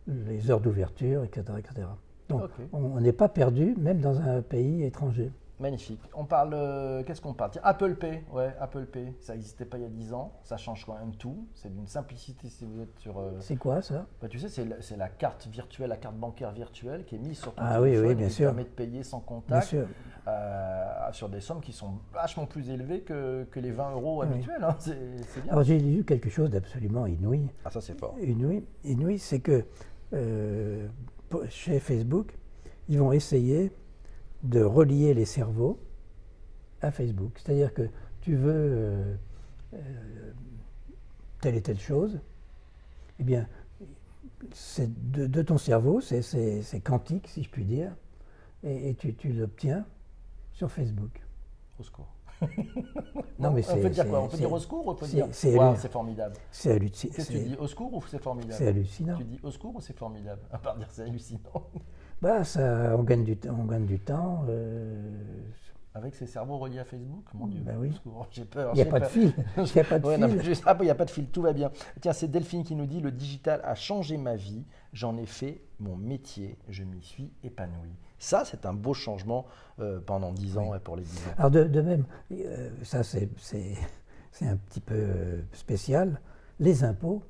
les 0.08 0.50
heures 0.50 0.62
d'ouverture, 0.62 1.24
etc., 1.24 1.44
etc. 1.60 1.88
Donc, 2.30 2.44
on 2.74 3.00
n'est 3.00 3.14
pas 3.14 3.28
perdu, 3.28 3.76
même 3.78 4.00
dans 4.00 4.20
un 4.20 4.42
pays 4.42 4.84
étranger. 4.84 5.32
Magnifique. 5.60 6.00
On 6.13 6.24
parle, 6.24 6.54
euh, 6.54 7.04
qu'est-ce 7.04 7.20
qu'on 7.20 7.34
parle? 7.34 7.51
Tiens, 7.51 7.62
Apple 7.66 7.96
Pay, 7.96 8.24
ouais, 8.32 8.56
Apple 8.62 8.86
Pay, 8.86 9.13
ça 9.20 9.34
n'existait 9.34 9.66
pas 9.66 9.78
il 9.78 9.82
y 9.82 9.86
a 9.86 9.89
10 9.89 10.13
ans, 10.13 10.32
ça 10.44 10.56
change 10.56 10.86
quand 10.86 10.98
même 10.98 11.13
tout. 11.16 11.46
C'est 11.54 11.74
d'une 11.74 11.88
simplicité 11.88 12.48
si 12.50 12.66
vous 12.66 12.80
êtes 12.82 12.98
sur. 13.00 13.20
euh, 13.20 13.32
C'est 13.42 13.58
quoi 13.58 13.82
ça? 13.82 14.06
Bah, 14.22 14.30
tu 14.30 14.39
sais, 14.39 14.48
c'est 14.48 14.96
la, 14.98 15.10
carte 15.10 15.48
virtuelle, 15.48 15.89
la 15.89 15.98
carte 15.98 16.16
bancaire 16.16 16.51
virtuelle 16.54 17.04
qui 17.04 17.16
est 17.16 17.20
mise 17.20 17.39
sur 17.39 17.54
ton 17.54 17.62
Ah 17.66 17.82
oui, 17.82 17.89
téléphone 17.89 18.06
oui, 18.08 18.12
et 18.13 18.16
bien 18.16 18.28
qui 18.28 18.34
sûr. 18.34 18.46
permet 18.48 18.63
de 18.63 18.70
payer 18.70 19.04
sans 19.04 19.18
Bien 19.20 19.25
contact 19.28 19.68
sûr. 19.68 19.86
euh, 20.30 21.12
sur 21.12 21.28
des 21.28 21.42
sommes 21.42 21.60
qui 21.62 21.74
sont 21.74 21.96
vachement 22.13 22.46
plus 22.46 22.70
élevées 22.70 23.01
que, 23.01 23.44
que 23.51 23.60
les 23.60 23.72
20 23.72 23.92
euros 23.92 24.22
Oui. 24.24 24.28
habituels. 24.32 24.63
hein. 24.63 24.75
C'est 24.80 24.96
bien. 25.44 25.51
Alors 25.51 25.63
j'ai 25.63 25.78
lu 25.80 26.06
quelque 26.06 26.30
chose 26.30 26.50
d'absolument 26.50 27.06
inouï. 27.06 27.50
Ah, 27.66 27.70
ça 27.70 27.82
c'est 27.82 28.00
fort. 28.00 28.16
Inouï, 28.22 28.63
inouï 28.86 29.20
c'est 29.20 29.42
que 29.42 29.66
chez 31.50 31.80
Facebook, 31.80 32.38
ils 32.88 32.98
vont 33.00 33.12
essayer 33.12 33.72
de 34.43 34.62
relier 34.62 35.13
les 35.13 35.25
cerveaux 35.25 35.79
à 36.81 36.91
Facebook. 36.91 37.34
C'est-à-dire 37.38 37.74
que 37.74 37.89
tu 38.22 38.36
veux 38.36 38.53
euh, 38.53 39.15
euh, 39.74 40.31
telle 41.41 41.55
et 41.55 41.62
telle 41.62 41.79
chose, 41.79 42.19
eh 43.19 43.24
bien, 43.24 43.48
c'est 44.53 44.89
de, 45.12 45.41
ton 45.41 45.58
cerveau, 45.58 46.00
c'est 46.01 46.81
quantique, 46.84 47.27
si 47.27 47.43
je 47.43 47.50
puis 47.50 47.65
dire, 47.65 47.91
et, 48.63 48.96
tu, 48.96 49.13
tu 49.13 49.34
l'obtiens 49.34 49.86
sur 50.53 50.72
Facebook. 50.72 51.22
Au 51.77 51.84
secours. 51.84 52.13
non, 53.39 53.51
mais 53.51 53.69
on 53.69 53.81
peut 53.81 53.89
dire 53.89 54.08
quoi? 54.08 54.22
On 54.22 54.27
peut 54.29 54.38
dire 54.38 54.51
au 54.51 54.60
secours 54.60 54.88
ou 54.88 54.91
on 54.91 54.96
peut 54.96 55.08
dire 55.08 55.27
c'est 55.31 55.91
formidable 55.91 56.36
C'est 56.51 56.72
hallucinant. 56.72 57.25
Tu 57.25 57.34
dis? 57.34 57.55
Au 57.58 57.67
secours 57.67 57.93
ou 57.93 58.01
c'est 58.08 58.22
formidable? 58.22 58.53
C'est 58.58 58.67
hallucinant. 58.67 59.17
Tu 59.17 59.24
dis 59.25 59.39
au 59.43 59.51
secours 59.51 59.75
ou 59.75 59.81
c'est 59.81 59.98
formidable? 59.98 60.41
À 60.51 60.58
part 60.58 60.77
dire 60.77 60.88
c'est 60.89 61.01
hallucinant. 61.01 61.69
Bah, 62.22 62.44
ça, 62.44 62.96
on 62.98 63.04
gagne 63.04 63.24
du, 63.24 63.38
on 63.50 63.66
gagne 63.66 63.86
du 63.86 64.00
temps. 64.00 64.44
Euh, 64.50 65.12
avec 65.96 66.16
ses 66.16 66.28
cerveaux 66.28 66.58
reliés 66.58 66.80
à 66.80 66.86
Facebook 66.86 67.26
Mon 67.34 67.48
Dieu, 67.48 67.62
ben 67.62 67.78
oui. 67.78 67.92
j'ai 68.32 68.46
peur. 68.46 68.72
Il 68.74 68.76
n'y 68.76 68.82
a, 68.88 68.92
pas 68.92 69.00
de 69.00 69.06
fil. 69.06 69.34
Il 69.58 69.64
n'y 69.64 69.80
a 69.80 69.84
pas 69.84 70.00
de 70.00 70.08
fil. 70.08 70.56
Ah, 70.66 70.78
il 70.80 70.84
n'y 70.84 70.90
a 70.90 70.96
pas 70.96 71.06
de 71.06 71.12
fil, 71.12 71.28
tout 71.28 71.42
va 71.42 71.54
bien. 71.54 71.72
Tiens, 72.02 72.14
c'est 72.14 72.28
Delphine 72.28 72.64
qui 72.64 72.76
nous 72.76 72.86
dit 72.86 73.00
Le 73.00 73.12
digital 73.12 73.62
a 73.64 73.76
changé 73.76 74.18
ma 74.18 74.36
vie, 74.36 74.66
j'en 74.94 75.18
ai 75.18 75.26
fait 75.26 75.62
mon 75.80 75.96
métier, 75.96 76.58
je 76.70 76.84
m'y 76.84 77.02
suis 77.02 77.32
épanoui. 77.44 77.92
Ça, 78.18 78.44
c'est 78.46 78.66
un 78.66 78.74
beau 78.74 78.94
changement 78.94 79.46
euh, 79.80 80.00
pendant 80.00 80.32
10 80.32 80.58
ans 80.58 80.76
et 80.76 80.80
pour 80.80 80.96
les 80.98 81.04
10 81.04 81.18
ans. 81.18 81.32
Alors, 81.38 81.52
de, 81.52 81.82
même, 81.82 82.06
euh, 82.32 82.70
ça, 82.84 83.04
c'est 83.04 83.30
un 84.42 84.58
petit 84.58 84.82
peu 84.82 85.42
spécial. 85.54 86.20
Les 86.60 86.84
impôts, 86.84 87.24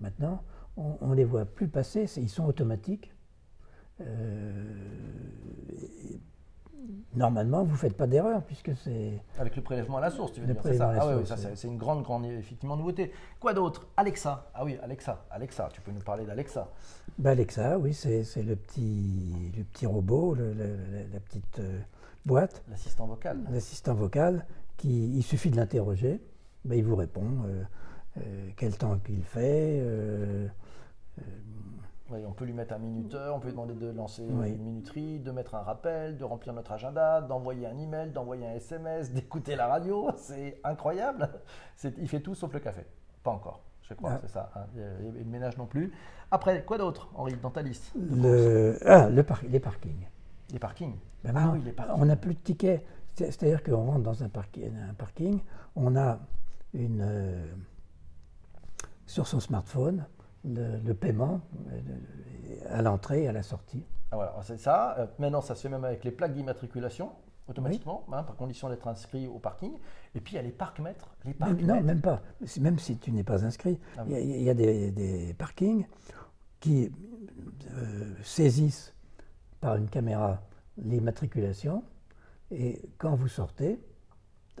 maintenant, 0.00 0.42
on 0.76 1.08
ne 1.08 1.14
les 1.14 1.24
voit 1.24 1.46
plus 1.46 1.68
passer, 1.68 2.06
ils 2.18 2.28
sont 2.28 2.44
automatiques. 2.44 3.10
Normalement, 7.14 7.64
vous 7.64 7.72
ne 7.72 7.76
faites 7.76 7.96
pas 7.96 8.06
d'erreur 8.06 8.42
puisque 8.44 8.76
c'est. 8.76 9.20
Avec 9.38 9.56
le 9.56 9.62
prélèvement 9.62 9.96
à 9.98 10.00
la 10.00 10.10
source, 10.10 10.32
tu 10.32 10.40
veux 10.40 10.46
dire, 10.46 10.56
c'est 10.62 10.76
ça 10.76 10.92
Ah 11.00 11.16
oui, 11.16 11.26
ça 11.26 11.36
c'est 11.36 11.66
une 11.66 11.78
grande, 11.78 12.02
grande 12.02 12.24
effectivement 12.26 12.76
nouveauté. 12.76 13.12
Quoi 13.40 13.54
d'autre? 13.54 13.88
Alexa. 13.96 14.50
Ah 14.54 14.64
oui, 14.64 14.78
Alexa. 14.82 15.24
Alexa, 15.30 15.68
tu 15.72 15.80
peux 15.80 15.90
nous 15.90 16.00
parler 16.00 16.24
d'Alexa 16.24 16.68
ben 17.18 17.30
Alexa, 17.30 17.78
oui, 17.78 17.94
c'est 17.94 18.22
le 18.42 18.54
petit, 18.54 19.52
le 19.56 19.64
petit 19.64 19.86
robot, 19.86 20.36
la 20.36 21.20
petite 21.20 21.58
euh, 21.58 21.80
boîte. 22.24 22.62
L'assistant 22.70 23.06
vocal. 23.06 23.38
L'assistant 23.50 23.94
vocal, 23.94 24.46
qui, 24.76 25.16
il 25.16 25.22
suffit 25.22 25.50
de 25.50 25.56
l'interroger, 25.56 26.20
ben, 26.64 26.78
il 26.78 26.84
vous 26.84 26.94
répond 26.94 27.26
euh, 27.46 27.62
euh, 28.18 28.50
quel 28.56 28.76
temps 28.76 28.98
qu'il 28.98 29.24
fait 29.24 29.82
on 32.10 32.32
peut 32.32 32.44
lui 32.44 32.52
mettre 32.52 32.74
un 32.74 32.78
minuteur, 32.78 33.34
on 33.34 33.40
peut 33.40 33.48
lui 33.48 33.52
demander 33.52 33.74
de 33.74 33.90
lancer 33.90 34.22
une 34.22 34.62
minuterie, 34.62 35.18
de 35.18 35.30
mettre 35.30 35.54
un 35.54 35.62
rappel, 35.62 36.16
de 36.16 36.24
remplir 36.24 36.52
notre 36.52 36.72
agenda, 36.72 37.20
d'envoyer 37.20 37.66
un 37.66 37.78
email, 37.78 38.10
d'envoyer 38.10 38.46
un 38.46 38.54
SMS, 38.54 39.12
d'écouter 39.14 39.56
la 39.56 39.66
radio. 39.66 40.10
C'est 40.16 40.60
incroyable. 40.64 41.28
Il 41.98 42.08
fait 42.08 42.20
tout 42.20 42.34
sauf 42.34 42.52
le 42.52 42.60
café. 42.60 42.86
Pas 43.22 43.30
encore, 43.30 43.62
je 43.82 43.94
crois, 43.94 44.12
ah. 44.14 44.18
c'est 44.22 44.30
ça. 44.30 44.50
Hein. 44.54 44.66
Il 44.76 45.18
le 45.18 45.24
ménage 45.24 45.56
non 45.58 45.66
plus. 45.66 45.92
Après, 46.30 46.64
quoi 46.64 46.78
d'autre, 46.78 47.10
Henri, 47.14 47.34
dans 47.42 47.50
ta 47.50 47.62
liste 47.62 47.92
le... 47.96 48.78
Ah, 48.84 49.08
le 49.08 49.24
les 49.48 49.60
parkings. 49.60 50.06
Les 50.52 50.58
parkings? 50.58 50.96
Ben 51.24 51.34
ah, 51.36 51.50
oui, 51.52 51.60
les 51.64 51.72
parkings. 51.72 51.96
On 51.98 52.06
n'a 52.06 52.16
plus 52.16 52.34
de 52.34 52.40
tickets. 52.40 52.84
C'est-à-dire 53.14 53.62
qu'on 53.64 53.84
rentre 53.84 54.02
dans 54.04 54.22
un, 54.22 54.26
un, 54.26 54.94
parking, 54.96 55.40
on 55.74 55.96
a 55.96 56.20
une. 56.72 57.00
Euh, 57.02 57.46
sur 59.06 59.26
son 59.26 59.40
smartphone, 59.40 60.04
le, 60.44 60.92
paiement 60.92 61.40
euh, 61.70 61.80
à 62.70 62.82
l'entrée 62.82 63.24
et 63.24 63.28
à 63.28 63.32
la 63.32 63.42
sortie. 63.42 63.84
Ah, 64.10 64.16
voilà, 64.16 64.36
c'est 64.42 64.58
ça. 64.58 64.96
Euh, 64.98 65.06
maintenant, 65.18 65.40
ça 65.40 65.54
se 65.54 65.62
fait 65.62 65.68
même 65.68 65.84
avec 65.84 66.04
les 66.04 66.10
plaques 66.10 66.34
d'immatriculation 66.34 67.12
automatiquement, 67.48 68.04
hein, 68.12 68.22
par 68.22 68.36
condition 68.36 68.68
d'être 68.68 68.86
inscrit 68.88 69.26
au 69.26 69.38
parking. 69.38 69.72
Et 70.14 70.20
puis 70.20 70.34
il 70.34 70.36
y 70.36 70.38
a 70.38 70.42
les 70.42 70.52
parcs-mètres. 70.52 71.16
Les 71.24 71.34
parcs 71.34 71.60
non, 71.62 71.80
même 71.80 72.00
pas. 72.00 72.20
Même 72.60 72.78
si 72.78 72.98
tu 72.98 73.10
n'es 73.10 73.24
pas 73.24 73.44
inscrit, 73.44 73.78
ah 73.96 74.04
il, 74.06 74.42
y 74.42 74.50
a, 74.50 74.54
des, 74.54 75.34
parkings 75.38 75.86
qui 76.60 76.92
euh, 77.72 78.14
saisissent 78.22 78.94
par 79.60 79.76
une 79.76 79.88
caméra 79.88 80.42
l'immatriculation. 80.76 81.82
Et 82.50 82.82
quand 82.98 83.14
vous 83.14 83.28
sortez, 83.28 83.80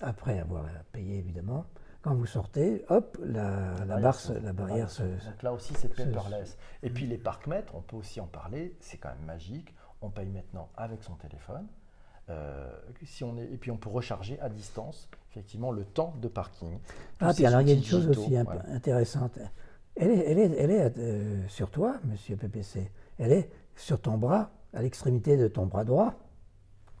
après 0.00 0.38
avoir 0.38 0.64
payé 0.92 1.18
évidemment, 1.18 1.66
quand 2.02 2.14
vous 2.14 2.26
sortez, 2.26 2.84
hop, 2.88 3.18
la, 3.24 3.74
la, 3.84 3.98
la 3.98 4.52
barrière 4.52 4.90
se. 4.90 5.02
Donc 5.02 5.42
là 5.42 5.52
aussi, 5.52 5.74
c'est 5.74 5.88
paperless. 5.88 6.56
Et 6.82 6.90
puis 6.90 7.06
les 7.06 7.18
parcs-mètres, 7.18 7.74
on 7.74 7.80
peut 7.80 7.96
aussi 7.96 8.20
en 8.20 8.26
parler, 8.26 8.76
c'est 8.80 8.98
quand 8.98 9.10
même 9.10 9.24
magique. 9.26 9.74
On 10.00 10.10
paye 10.10 10.28
maintenant 10.28 10.68
avec 10.76 11.02
son 11.02 11.14
téléphone. 11.14 11.66
Euh, 12.30 12.70
si 13.04 13.24
on 13.24 13.36
est, 13.38 13.44
et 13.44 13.56
puis 13.56 13.70
on 13.70 13.78
peut 13.78 13.88
recharger 13.88 14.38
à 14.40 14.48
distance, 14.48 15.08
effectivement, 15.30 15.72
le 15.72 15.84
temps 15.84 16.14
de 16.20 16.28
parking. 16.28 16.78
Ah, 17.20 17.32
puis 17.34 17.46
alors 17.46 17.62
il 17.62 17.68
y 17.68 17.72
a 17.72 17.74
une 17.74 17.82
chose 17.82 18.06
aussi 18.06 18.36
intéressante. 18.36 19.38
Elle 19.96 20.10
est, 20.12 20.30
elle 20.30 20.38
est, 20.38 20.56
elle 20.56 20.70
est 20.70 20.98
euh, 20.98 21.48
sur 21.48 21.70
toi, 21.70 21.96
monsieur 22.04 22.36
PPC. 22.36 22.92
Elle 23.18 23.32
est 23.32 23.50
sur 23.74 24.00
ton 24.00 24.18
bras, 24.18 24.50
à 24.72 24.82
l'extrémité 24.82 25.36
de 25.36 25.48
ton 25.48 25.66
bras 25.66 25.84
droit 25.84 26.14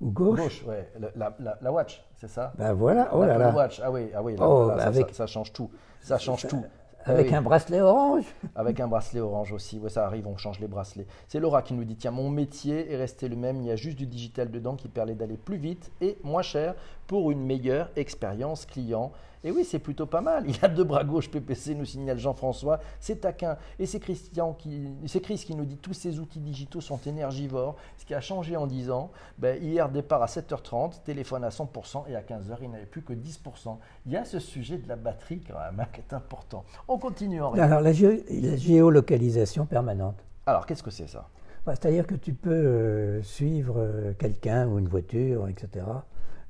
ou 0.00 0.10
gauche. 0.10 0.38
Gauche, 0.38 0.64
ouais. 0.64 0.92
La, 1.16 1.36
la, 1.60 1.72
watch, 1.72 2.04
c'est 2.16 2.28
ça 2.28 2.52
Ben 2.56 2.72
voilà, 2.72 3.08
oh 3.12 3.24
là 3.24 3.38
là. 3.38 3.50
Watch, 3.50 3.80
ah 3.82 3.90
oui, 3.90 4.10
ah 4.14 4.22
oui 4.22 4.36
oh, 4.38 4.70
avec... 4.78 5.14
ça, 5.14 5.26
change 5.26 5.52
tout. 5.52 5.70
Ça 6.00 6.18
change 6.18 6.46
tout. 6.46 6.64
Avec 7.04 7.32
un 7.32 7.40
bracelet 7.40 7.80
orange 7.80 8.24
Avec 8.54 8.80
un 8.80 8.88
bracelet 8.88 9.20
orange 9.20 9.52
aussi, 9.52 9.78
ouais, 9.78 9.88
ça 9.88 10.04
arrive, 10.04 10.26
on 10.26 10.36
change 10.36 10.60
les 10.60 10.66
bracelets. 10.66 11.06
C'est 11.26 11.40
Laura 11.40 11.62
qui 11.62 11.74
nous 11.74 11.84
dit, 11.84 11.96
tiens, 11.96 12.10
mon 12.10 12.28
métier 12.28 12.92
est 12.92 12.96
resté 12.96 13.28
le 13.28 13.36
même, 13.36 13.62
il 13.62 13.66
y 13.66 13.70
a 13.70 13.76
juste 13.76 13.96
du 13.96 14.06
digital 14.06 14.50
dedans 14.50 14.76
qui 14.76 14.88
permet 14.88 15.14
d'aller 15.14 15.36
plus 15.36 15.56
vite 15.56 15.90
et 16.00 16.18
moins 16.22 16.42
cher 16.42 16.74
pour 17.08 17.32
une 17.32 17.44
meilleure 17.44 17.90
expérience 17.96 18.66
client. 18.66 19.10
Et 19.44 19.50
oui, 19.50 19.64
c'est 19.64 19.78
plutôt 19.78 20.06
pas 20.06 20.20
mal. 20.20 20.44
Il 20.48 20.56
a 20.62 20.68
deux 20.68 20.84
bras 20.84 21.04
gauche 21.04 21.30
PPC, 21.30 21.74
nous 21.74 21.84
signale 21.84 22.18
Jean-François. 22.18 22.80
C'est 23.00 23.22
taquin. 23.22 23.56
Et 23.78 23.86
c'est 23.86 23.98
Christian 23.98 24.52
qui, 24.52 24.88
c'est 25.06 25.20
Chris 25.20 25.36
qui 25.36 25.54
nous 25.54 25.64
dit 25.64 25.78
tous 25.78 25.94
ces 25.94 26.20
outils 26.20 26.40
digitaux 26.40 26.80
sont 26.80 27.00
énergivores. 27.06 27.76
Ce 27.96 28.04
qui 28.04 28.14
a 28.14 28.20
changé 28.20 28.56
en 28.56 28.66
10 28.66 28.90
ans, 28.90 29.10
ben, 29.38 29.60
hier 29.62 29.88
départ 29.88 30.22
à 30.22 30.26
7h30, 30.26 31.02
téléphone 31.02 31.44
à 31.44 31.48
100% 31.48 32.08
et 32.08 32.16
à 32.16 32.20
15h 32.20 32.58
il 32.62 32.70
n'avait 32.70 32.86
plus 32.86 33.02
que 33.02 33.14
10%. 33.14 33.78
Il 34.06 34.12
y 34.12 34.16
a 34.16 34.24
ce 34.24 34.38
sujet 34.38 34.76
de 34.76 34.86
la 34.88 34.96
batterie 34.96 35.40
quand 35.40 35.58
même 35.58 35.80
hein, 35.80 35.86
qui 35.92 36.00
est 36.00 36.12
important. 36.12 36.64
On 36.88 36.98
continue 36.98 37.40
en 37.40 37.54
Alors 37.54 37.80
la, 37.80 37.92
géolocalisation 37.92 39.64
permanente. 39.64 40.16
Alors 40.46 40.66
qu'est-ce 40.66 40.82
que 40.82 40.90
c'est 40.90 41.08
ça? 41.08 41.28
Bah, 41.64 41.74
C'est-à-dire 41.74 42.06
que 42.06 42.16
tu 42.16 42.34
peux 42.34 42.50
euh, 42.50 43.22
suivre 43.22 43.76
euh, 43.78 44.12
quelqu'un 44.18 44.66
ou 44.66 44.78
une 44.78 44.88
voiture, 44.88 45.48
etc. 45.48 45.84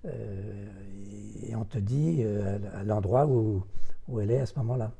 Euh, 0.04 0.66
et 1.42 1.54
on 1.56 1.64
te 1.64 1.78
dit 1.78 2.18
euh, 2.20 2.58
à 2.74 2.84
l'endroit 2.84 3.26
où, 3.26 3.64
où, 4.08 4.20
elle 4.20 4.30
est 4.30 4.40
à 4.40 4.46
ce 4.46 4.56
moment-là. 4.58 4.92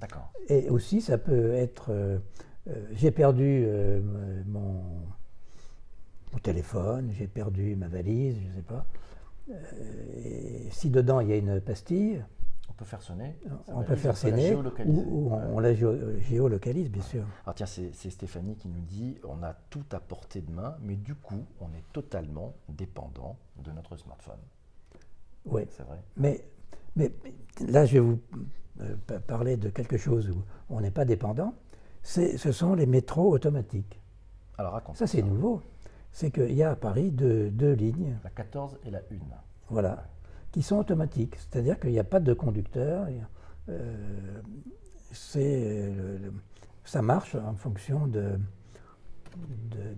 D'accord. 0.00 0.32
Et 0.48 0.68
aussi, 0.68 1.00
ça 1.00 1.18
peut 1.18 1.52
être 1.52 1.86
euh, 1.90 2.18
j'ai 2.92 3.12
perdu 3.12 3.64
mon, 4.46 4.82
mon, 6.32 6.38
téléphone, 6.42 7.12
j'ai 7.12 7.28
perdu 7.28 7.76
ma 7.76 7.86
valise, 7.86 8.36
je 8.42 8.48
ne 8.48 8.54
sais 8.54 8.62
pas. 8.62 8.86
et 10.16 10.66
si 10.72 10.90
dedans 10.90 11.20
il 11.20 11.28
y 11.28 11.32
a 11.32 11.36
une 11.36 11.60
pastille, 11.60 12.24
peut 12.76 12.84
faire 12.84 13.02
sonner. 13.02 13.36
On 13.68 13.82
peut 13.82 13.96
faire 13.96 14.16
sonner 14.16 14.54
ou, 14.54 15.30
on, 15.32 15.58
la 15.58 15.74
géolocalise, 15.74 16.90
bien 16.90 17.02
sûr. 17.02 17.24
Alors 17.44 17.54
tiens, 17.54 17.66
c'est 17.66 18.10
Stéphanie 18.10 18.56
qui 18.56 18.68
nous 18.68 18.80
dit 18.80 19.18
on 19.24 19.42
a 19.42 19.54
tout 19.70 19.84
à 19.92 20.00
portée 20.00 20.40
de 20.40 20.50
main, 20.50 20.76
mais 20.82 20.96
du 20.96 21.14
coup, 21.14 21.44
on 21.60 21.68
est 21.68 21.84
totalement 21.92 22.54
dépendant 22.68 23.36
de 23.62 23.70
notre 23.72 23.96
smartphone. 23.96 24.38
Oui, 25.46 25.62
c'est 25.70 25.84
vrai. 25.84 25.98
Mais, 26.16 26.44
mais, 26.96 27.12
là, 27.66 27.86
je 27.86 27.94
vais 27.94 28.00
vous 28.00 28.18
euh, 28.80 28.96
parler 29.26 29.56
de 29.56 29.68
quelque 29.68 29.96
chose 29.96 30.28
où 30.30 30.42
on 30.68 30.80
n'est 30.80 30.90
pas 30.90 31.04
dépendant. 31.04 31.54
Ce 32.02 32.52
sont 32.52 32.74
les 32.74 32.86
métros 32.86 33.32
automatiques. 33.32 34.00
Alors 34.58 34.72
raconte. 34.72 34.96
Ça, 34.96 35.06
c'est 35.06 35.22
nouveau. 35.22 35.60
C'est 36.12 36.30
qu'il 36.30 36.52
y 36.52 36.62
a 36.62 36.70
à 36.70 36.76
Paris 36.76 37.10
deux, 37.10 37.50
deux 37.50 37.72
lignes. 37.72 38.16
La 38.22 38.30
14 38.30 38.78
et 38.84 38.90
la 38.90 38.98
1. 38.98 39.02
Voilà 39.68 40.06
qui 40.56 40.62
sont 40.62 40.78
automatiques. 40.78 41.36
C'est-à-dire 41.36 41.78
qu'il 41.78 41.90
n'y 41.90 41.98
a 41.98 42.04
pas 42.04 42.18
de 42.18 42.32
conducteur. 42.32 43.08
Euh, 43.68 44.40
c'est, 45.12 45.92
ça 46.82 47.02
marche 47.02 47.34
en 47.34 47.54
fonction 47.56 48.06
de, 48.06 48.38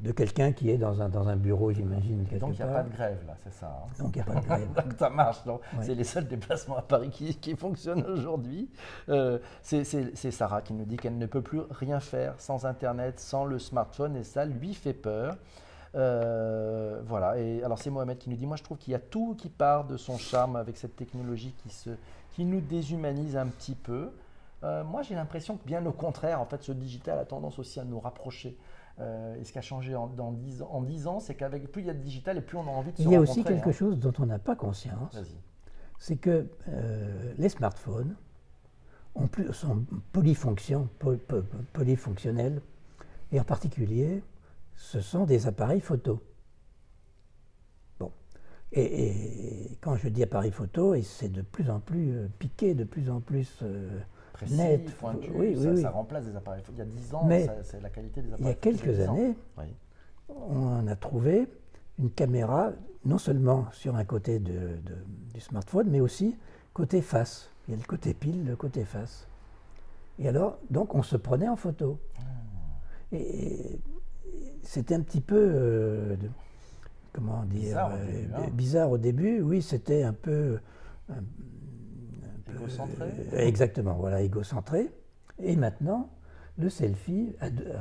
de, 0.02 0.10
quelqu'un 0.10 0.50
qui 0.50 0.68
est 0.70 0.76
dans 0.76 1.00
un, 1.00 1.08
dans 1.08 1.28
un 1.28 1.36
bureau, 1.36 1.70
j'imagine. 1.70 2.24
Donc 2.40 2.54
il 2.54 2.56
n'y 2.56 2.62
a 2.62 2.74
pas 2.74 2.82
de 2.82 2.90
grève, 2.90 3.18
là, 3.24 3.36
c'est 3.44 3.52
ça 3.52 3.84
hein 3.84 4.02
Donc 4.02 4.16
il 4.16 4.18
n'y 4.18 4.28
a 4.28 4.34
pas 4.34 4.40
de 4.40 4.46
grève. 4.46 4.72
Donc 4.74 4.94
ça 4.98 5.10
marche, 5.10 5.38
C'est 5.82 5.94
les 5.94 6.02
seuls 6.02 6.26
déplacements 6.26 6.78
à 6.78 6.82
Paris 6.82 7.10
qui, 7.10 7.36
qui 7.36 7.54
fonctionnent 7.54 8.04
aujourd'hui. 8.06 8.68
Euh, 9.10 9.38
c'est 9.62 9.84
Sarah 10.32 10.62
qui 10.62 10.72
nous 10.72 10.86
dit 10.86 10.96
qu'elle 10.96 11.18
ne 11.18 11.26
peut 11.26 11.42
plus 11.42 11.60
rien 11.70 12.00
faire 12.00 12.34
sans 12.40 12.66
Internet, 12.66 13.20
sans 13.20 13.44
le 13.44 13.60
smartphone, 13.60 14.16
et 14.16 14.24
ça 14.24 14.44
lui 14.44 14.74
fait 14.74 14.92
peur. 14.92 15.36
Euh, 15.94 17.00
voilà, 17.06 17.38
et 17.38 17.62
alors 17.62 17.78
c'est 17.78 17.90
Mohamed 17.90 18.18
qui 18.18 18.30
nous 18.30 18.36
dit, 18.36 18.46
moi 18.46 18.56
je 18.56 18.62
trouve 18.62 18.78
qu'il 18.78 18.92
y 18.92 18.96
a 18.96 18.98
tout 18.98 19.34
qui 19.36 19.48
part 19.48 19.86
de 19.86 19.96
son 19.96 20.18
charme 20.18 20.56
avec 20.56 20.76
cette 20.76 20.96
technologie 20.96 21.54
qui, 21.62 21.70
se, 21.70 21.90
qui 22.32 22.44
nous 22.44 22.60
déshumanise 22.60 23.36
un 23.36 23.46
petit 23.46 23.74
peu. 23.74 24.10
Euh, 24.64 24.84
moi 24.84 25.02
j'ai 25.02 25.14
l'impression 25.14 25.56
que 25.56 25.64
bien 25.64 25.84
au 25.86 25.92
contraire, 25.92 26.40
en 26.40 26.44
fait 26.44 26.62
ce 26.62 26.72
digital 26.72 27.18
a 27.18 27.24
tendance 27.24 27.58
aussi 27.58 27.80
à 27.80 27.84
nous 27.84 28.00
rapprocher. 28.00 28.56
Euh, 29.00 29.40
et 29.40 29.44
ce 29.44 29.52
qui 29.52 29.58
a 29.58 29.62
changé 29.62 29.94
en, 29.94 30.08
dans 30.08 30.32
10, 30.32 30.64
en 30.68 30.82
10 30.82 31.06
ans, 31.06 31.20
c'est 31.20 31.34
qu'avec 31.34 31.70
plus 31.70 31.82
il 31.82 31.86
y 31.86 31.90
a 31.90 31.94
de 31.94 32.00
digital 32.00 32.36
et 32.36 32.40
plus 32.40 32.58
on 32.58 32.66
a 32.66 32.70
envie 32.70 32.90
de 32.90 32.96
se 32.96 33.02
Il 33.02 33.10
y 33.10 33.16
a 33.16 33.20
aussi 33.20 33.44
quelque 33.44 33.68
hein. 33.68 33.72
chose 33.72 33.98
dont 33.98 34.12
on 34.18 34.26
n'a 34.26 34.40
pas 34.40 34.56
conscience. 34.56 35.16
C'est 36.00 36.16
que 36.16 36.46
les 37.38 37.48
smartphones 37.48 38.14
ont 39.14 39.26
plus, 39.26 39.52
sont 39.52 39.84
polyfonctions, 40.12 40.88
polyfonctionnels, 41.72 42.60
et 43.32 43.40
en 43.40 43.44
particulier, 43.44 44.22
ce 44.78 45.00
sont 45.00 45.24
des 45.24 45.48
appareils 45.48 45.80
photo. 45.80 46.20
Bon. 47.98 48.12
Et, 48.72 49.76
quand 49.80 49.96
je 49.96 50.08
dis 50.08 50.22
appareil 50.22 50.52
photo, 50.52 50.94
c'est 51.02 51.30
de 51.30 51.42
plus 51.42 51.68
en 51.68 51.80
plus 51.80 52.12
euh, 52.12 52.28
piqué, 52.38 52.74
de 52.74 52.84
plus 52.84 53.10
en 53.10 53.20
plus 53.20 53.58
euh, 53.62 53.98
net. 54.50 54.94
Pointu, 54.96 55.30
oui, 55.34 55.60
ça, 55.60 55.70
oui, 55.70 55.82
ça, 55.82 55.90
remplace 55.90 56.26
des 56.26 56.36
appareils 56.36 56.62
photo. 56.62 56.74
Il 56.76 56.78
y 56.78 56.82
a 56.82 56.84
10 56.84 57.14
ans, 57.14 57.28
c'est 57.64 57.82
la 57.82 57.90
qualité 57.90 58.22
des 58.22 58.32
appareils 58.32 58.44
Il 58.44 58.46
y 58.46 58.50
a 58.50 58.54
quelques 58.54 59.00
années, 59.00 59.36
on 60.28 60.86
a 60.86 60.94
trouvé 60.94 61.48
une 61.98 62.10
caméra, 62.10 62.70
non 63.04 63.18
seulement 63.18 63.66
sur 63.72 63.96
un 63.96 64.04
côté 64.04 64.38
de, 64.38 64.78
du 65.34 65.40
smartphone, 65.40 65.88
mais 65.90 66.00
aussi 66.00 66.36
côté 66.72 67.02
face. 67.02 67.50
Il 67.66 67.72
y 67.72 67.74
a 67.74 67.80
le 67.80 67.86
côté 67.86 68.14
pile, 68.14 68.46
le 68.46 68.54
côté 68.54 68.84
face. 68.84 69.26
Et 70.20 70.28
alors, 70.28 70.58
donc, 70.70 70.94
on 70.94 71.02
se 71.02 71.16
prenait 71.16 71.48
en 71.48 71.56
photo. 71.56 71.98
Ah. 72.16 72.20
Et, 73.12 73.80
c'était 74.62 74.94
un 74.94 75.00
petit 75.00 75.20
peu, 75.20 75.36
euh, 75.36 76.16
comment 77.12 77.44
dire, 77.44 77.78
euh, 77.78 78.24
hein. 78.34 78.48
bizarre, 78.52 78.90
au 78.90 78.98
début. 78.98 79.40
Oui, 79.40 79.62
c'était 79.62 80.02
un 80.02 80.12
peu. 80.12 80.58
égocentré. 82.50 83.04
Euh, 83.32 83.38
exactement, 83.38 83.94
voilà, 83.94 84.22
égocentré. 84.22 84.90
Et 85.40 85.56
maintenant, 85.56 86.10
le 86.58 86.68
selfie 86.68 87.34
à 87.40 87.50
deux. 87.50 87.72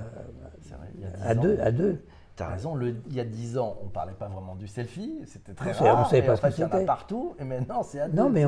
À, 1.21 1.35
deux, 1.35 1.59
à 1.59 1.71
deux. 1.71 2.03
Tu 2.35 2.43
as 2.43 2.49
raison, 2.49 2.75
le, 2.75 2.95
il 3.07 3.15
y 3.15 3.19
a 3.19 3.25
dix 3.25 3.57
ans, 3.57 3.77
on 3.81 3.85
ne 3.85 3.89
parlait 3.89 4.13
pas 4.13 4.27
vraiment 4.27 4.55
du 4.55 4.67
selfie, 4.67 5.21
c'était 5.25 5.53
très 5.53 5.71
rare. 5.71 6.05
On 6.05 6.09
savait 6.09 6.25
pas 6.25 6.35
ce 6.35 6.41
que 6.41 6.51
c'était. 6.51 6.85
partout, 6.85 7.35
et 7.39 7.43
maintenant 7.43 7.81
c'est 7.81 7.99
à 7.99 8.07
Non, 8.07 8.29
mais 8.29 8.45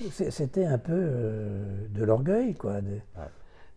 c'était 0.00 0.66
un 0.66 0.78
peu 0.78 0.94
de 1.90 2.04
l'orgueil, 2.04 2.54
quoi. 2.54 2.80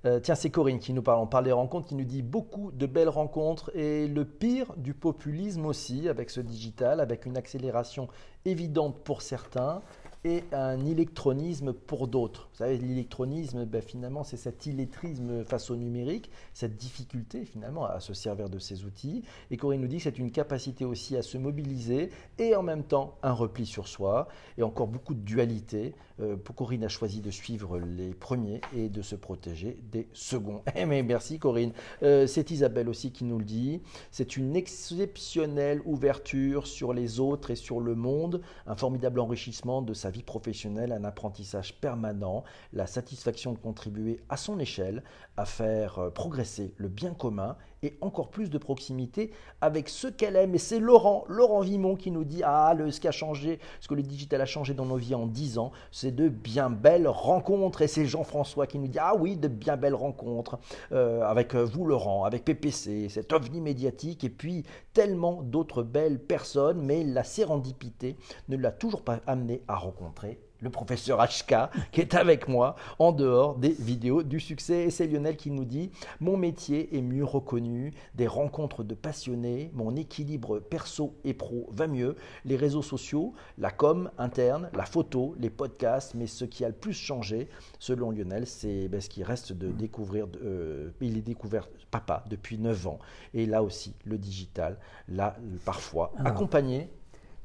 Euh, 0.05 0.19
tiens, 0.19 0.35
c'est 0.35 0.49
Corinne 0.49 0.79
qui 0.79 0.93
nous 0.93 1.01
parle. 1.01 1.19
On 1.19 1.27
parle 1.27 1.45
des 1.45 1.51
rencontres, 1.51 1.87
qui 1.87 1.95
nous 1.95 2.05
dit 2.05 2.21
beaucoup 2.21 2.71
de 2.71 2.85
belles 2.85 3.09
rencontres 3.09 3.71
et 3.75 4.07
le 4.07 4.25
pire 4.25 4.73
du 4.77 4.93
populisme 4.93 5.65
aussi 5.65 6.07
avec 6.07 6.29
ce 6.29 6.39
digital, 6.39 6.99
avec 6.99 7.25
une 7.25 7.37
accélération 7.37 8.07
évidente 8.45 9.03
pour 9.03 9.21
certains 9.21 9.81
et 10.23 10.43
un 10.51 10.85
électronisme 10.85 11.73
pour 11.73 12.07
d'autres. 12.07 12.48
Savez, 12.59 12.77
l'électronisme, 12.77 13.63
ben, 13.63 13.81
finalement, 13.81 14.25
c'est 14.25 14.35
cet 14.35 14.65
illettrisme 14.65 15.45
face 15.45 15.69
au 15.69 15.77
numérique, 15.77 16.29
cette 16.53 16.75
difficulté 16.75 17.45
finalement 17.45 17.85
à 17.85 18.01
se 18.01 18.13
servir 18.13 18.49
de 18.49 18.59
ces 18.59 18.83
outils. 18.83 19.23
Et 19.49 19.55
Corinne 19.55 19.79
nous 19.79 19.87
dit 19.87 19.95
que 19.95 20.03
c'est 20.03 20.19
une 20.19 20.29
capacité 20.29 20.83
aussi 20.83 21.15
à 21.15 21.21
se 21.21 21.37
mobiliser 21.37 22.09
et 22.37 22.57
en 22.57 22.61
même 22.61 22.83
temps 22.83 23.15
un 23.23 23.31
repli 23.31 23.65
sur 23.65 23.87
soi 23.87 24.27
et 24.57 24.63
encore 24.63 24.87
beaucoup 24.87 25.13
de 25.13 25.21
dualité. 25.21 25.95
Euh, 26.19 26.35
Corinne 26.53 26.83
a 26.83 26.89
choisi 26.89 27.21
de 27.21 27.31
suivre 27.31 27.79
les 27.79 28.13
premiers 28.13 28.59
et 28.75 28.89
de 28.89 29.01
se 29.01 29.15
protéger 29.15 29.77
des 29.89 30.09
seconds. 30.11 30.61
Eh 30.75 30.85
mais 30.85 31.01
merci 31.01 31.39
Corinne. 31.39 31.71
Euh, 32.03 32.27
c'est 32.27 32.51
Isabelle 32.51 32.89
aussi 32.89 33.13
qui 33.13 33.23
nous 33.23 33.39
le 33.39 33.45
dit. 33.45 33.79
C'est 34.11 34.35
une 34.35 34.57
exceptionnelle 34.57 35.81
ouverture 35.85 36.67
sur 36.67 36.91
les 36.91 37.21
autres 37.21 37.51
et 37.51 37.55
sur 37.55 37.79
le 37.79 37.95
monde, 37.95 38.41
un 38.67 38.75
formidable 38.75 39.21
enrichissement 39.21 39.81
de 39.81 39.93
sa 39.93 40.09
vie 40.09 40.23
professionnelle, 40.23 40.91
un 40.91 41.05
apprentissage 41.05 41.79
permanent, 41.79 42.43
la 42.73 42.87
satisfaction 42.87 43.53
de 43.53 43.57
contribuer 43.57 44.19
à 44.29 44.37
son 44.37 44.59
échelle 44.59 45.03
à 45.37 45.45
faire 45.45 45.99
euh, 45.99 46.09
progresser 46.09 46.73
le 46.77 46.87
bien 46.87 47.13
commun 47.13 47.55
et 47.83 47.97
encore 48.01 48.29
plus 48.29 48.49
de 48.49 48.57
proximité 48.57 49.31
avec 49.61 49.89
ceux 49.89 50.11
qu'elle 50.11 50.35
aime. 50.35 50.55
Et 50.55 50.57
c'est 50.57 50.79
Laurent, 50.79 51.23
Laurent 51.27 51.61
Vimon 51.61 51.95
qui 51.95 52.11
nous 52.11 52.23
dit 52.23 52.41
Ah, 52.43 52.75
ce 52.91 52.99
qui 52.99 53.11
changé, 53.11 53.59
ce 53.79 53.87
que 53.87 53.93
le 53.93 54.03
digital 54.03 54.41
a 54.41 54.45
changé 54.45 54.73
dans 54.73 54.85
nos 54.85 54.97
vies 54.97 55.15
en 55.15 55.25
10 55.25 55.57
ans, 55.57 55.71
c'est 55.91 56.13
de 56.13 56.29
bien 56.29 56.69
belles 56.69 57.07
rencontres. 57.07 57.81
Et 57.81 57.87
c'est 57.87 58.05
Jean-François 58.05 58.67
qui 58.67 58.79
nous 58.79 58.87
dit 58.87 58.99
Ah 58.99 59.15
oui, 59.15 59.37
de 59.37 59.47
bien 59.47 59.77
belles 59.77 59.95
rencontres 59.95 60.59
euh, 60.91 61.21
avec 61.23 61.55
euh, 61.55 61.63
vous, 61.63 61.85
Laurent, 61.85 62.25
avec 62.25 62.45
PPC, 62.45 63.09
cet 63.09 63.33
ovni 63.33 63.61
médiatique, 63.61 64.23
et 64.23 64.29
puis 64.29 64.63
tellement 64.93 65.41
d'autres 65.41 65.83
belles 65.83 66.19
personnes, 66.19 66.81
mais 66.81 67.03
la 67.03 67.23
sérendipité 67.23 68.17
ne 68.49 68.57
l'a 68.57 68.71
toujours 68.71 69.03
pas 69.03 69.19
amené 69.27 69.63
à 69.67 69.75
rencontrer 69.75 70.39
le 70.61 70.69
professeur 70.69 71.19
HK, 71.19 71.55
qui 71.91 72.01
est 72.01 72.15
avec 72.15 72.47
moi 72.47 72.75
en 72.97 73.11
dehors 73.11 73.55
des 73.55 73.69
vidéos 73.69 74.23
du 74.23 74.39
succès. 74.39 74.85
Et 74.85 74.89
c'est 74.89 75.07
Lionel 75.07 75.37
qui 75.37 75.51
nous 75.51 75.65
dit 75.65 75.91
Mon 76.19 76.37
métier 76.37 76.95
est 76.97 77.01
mieux 77.01 77.25
reconnu, 77.25 77.93
des 78.15 78.27
rencontres 78.27 78.83
de 78.83 78.95
passionnés, 78.95 79.71
mon 79.73 79.95
équilibre 79.95 80.59
perso 80.59 81.15
et 81.23 81.33
pro 81.33 81.67
va 81.71 81.87
mieux, 81.87 82.15
les 82.45 82.55
réseaux 82.55 82.81
sociaux, 82.81 83.33
la 83.57 83.71
com 83.71 84.11
interne, 84.17 84.69
la 84.73 84.85
photo, 84.85 85.35
les 85.39 85.49
podcasts, 85.49 86.13
mais 86.15 86.27
ce 86.27 86.45
qui 86.45 86.65
a 86.65 86.67
le 86.67 86.75
plus 86.75 86.93
changé, 86.93 87.49
selon 87.79 88.11
Lionel, 88.11 88.47
c'est 88.47 88.87
ben, 88.87 89.01
ce 89.01 89.09
qui 89.09 89.23
reste 89.23 89.53
de 89.53 89.69
découvrir. 89.69 90.27
Euh, 90.43 90.89
il 91.01 91.17
est 91.17 91.21
découvert 91.21 91.69
papa 91.91 92.23
depuis 92.29 92.57
9 92.57 92.87
ans. 92.87 92.99
Et 93.33 93.45
là 93.45 93.63
aussi, 93.63 93.95
le 94.05 94.17
digital 94.17 94.77
l'a 95.07 95.35
parfois 95.65 96.13
accompagné. 96.23 96.89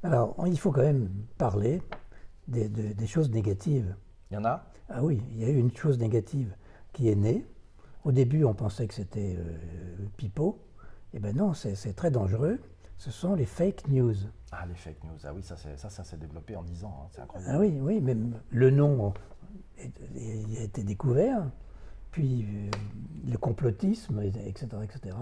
Alors, 0.02 0.36
il 0.46 0.58
faut 0.58 0.70
quand 0.70 0.82
même 0.82 1.08
parler 1.38 1.80
des, 2.48 3.06
choses 3.06 3.30
négatives. 3.30 3.96
Il 4.30 4.34
y 4.34 4.36
en 4.36 4.44
a? 4.44 4.64
Ah 4.88 5.02
oui, 5.02 5.22
il 5.32 5.40
y 5.40 5.44
a 5.44 5.48
eu 5.48 5.58
une 5.58 5.74
chose 5.74 5.98
négative 5.98 6.54
qui 6.92 7.08
est 7.08 7.14
née. 7.14 7.46
Au 8.04 8.12
début, 8.12 8.44
on 8.44 8.54
pensait 8.54 8.86
que 8.86 8.94
c'était 8.94 9.36
euh, 9.38 10.06
pipeau. 10.16 10.58
Eh 11.14 11.20
bien 11.20 11.32
non, 11.32 11.54
c'est 11.54 11.94
très 11.94 12.10
dangereux. 12.10 12.60
Ce 12.96 13.10
sont 13.10 13.34
les 13.34 13.46
fake 13.46 13.88
news. 13.88 14.14
Ah, 14.52 14.66
les 14.66 14.74
fake 14.74 15.02
news. 15.04 15.18
Ah 15.24 15.32
oui, 15.34 15.42
ça, 15.42 15.56
ça, 15.56 15.90
ça 15.90 16.04
s'est 16.04 16.16
développé 16.16 16.56
en 16.56 16.62
10 16.62 16.84
ans. 16.84 17.00
Hein. 17.02 17.08
C'est 17.10 17.20
incroyable. 17.22 17.52
Ah 17.54 17.58
oui, 17.58 17.78
oui, 17.80 18.00
même 18.00 18.40
le 18.50 18.70
nom 18.70 19.14
a 19.78 20.62
été 20.62 20.84
découvert. 20.84 21.50
Puis 22.14 22.46
euh, 22.48 22.70
le 23.28 23.36
complotisme, 23.38 24.22
etc., 24.22 24.68
etc. 24.84 25.16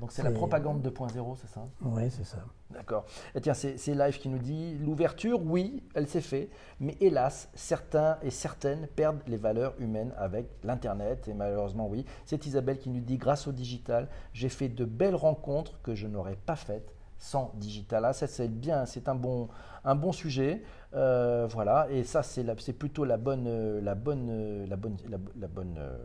Donc 0.00 0.12
c'est 0.12 0.22
la 0.22 0.30
propagande 0.30 0.82
2.0, 0.82 1.36
c'est 1.36 1.46
ça? 1.46 1.68
Oui, 1.82 2.10
c'est 2.10 2.24
ça. 2.24 2.38
D'accord. 2.70 3.04
Et 3.34 3.42
tiens, 3.42 3.52
c'est 3.52 3.76
Live 3.88 4.18
qui 4.18 4.30
nous 4.30 4.38
dit 4.38 4.78
l'ouverture, 4.78 5.42
oui, 5.44 5.82
elle 5.94 6.08
s'est 6.08 6.22
faite, 6.22 6.48
mais 6.80 6.96
hélas, 7.02 7.50
certains 7.52 8.16
et 8.22 8.30
certaines 8.30 8.86
perdent 8.86 9.20
les 9.26 9.36
valeurs 9.36 9.74
humaines 9.78 10.14
avec 10.16 10.48
l'Internet, 10.64 11.28
et 11.28 11.34
malheureusement, 11.34 11.86
oui. 11.86 12.06
C'est 12.24 12.46
Isabelle 12.46 12.78
qui 12.78 12.88
nous 12.88 13.00
dit 13.00 13.18
grâce 13.18 13.46
au 13.46 13.52
digital, 13.52 14.08
j'ai 14.32 14.48
fait 14.48 14.70
de 14.70 14.86
belles 14.86 15.16
rencontres 15.16 15.82
que 15.82 15.94
je 15.94 16.06
n'aurais 16.06 16.36
pas 16.36 16.56
faites 16.56 16.94
sans 17.18 17.52
digital. 17.56 18.06
Ah, 18.06 18.12
ça, 18.14 18.26
c'est 18.26 18.48
bien, 18.48 18.86
c'est 18.86 19.08
un 19.08 19.14
bon, 19.14 19.48
un 19.84 19.94
bon 19.94 20.12
sujet. 20.12 20.62
Euh, 20.94 21.46
voilà, 21.50 21.88
et 21.90 22.04
ça, 22.04 22.22
c'est 22.22 22.72
plutôt 22.72 23.04
la 23.04 23.18
bonne, 23.18 23.80
la 23.80 23.94
bonne, 23.94 24.64
la 24.66 24.76
bonne, 24.76 24.96
la, 25.08 25.48
bonne. 25.48 25.76
Euh, 25.78 25.96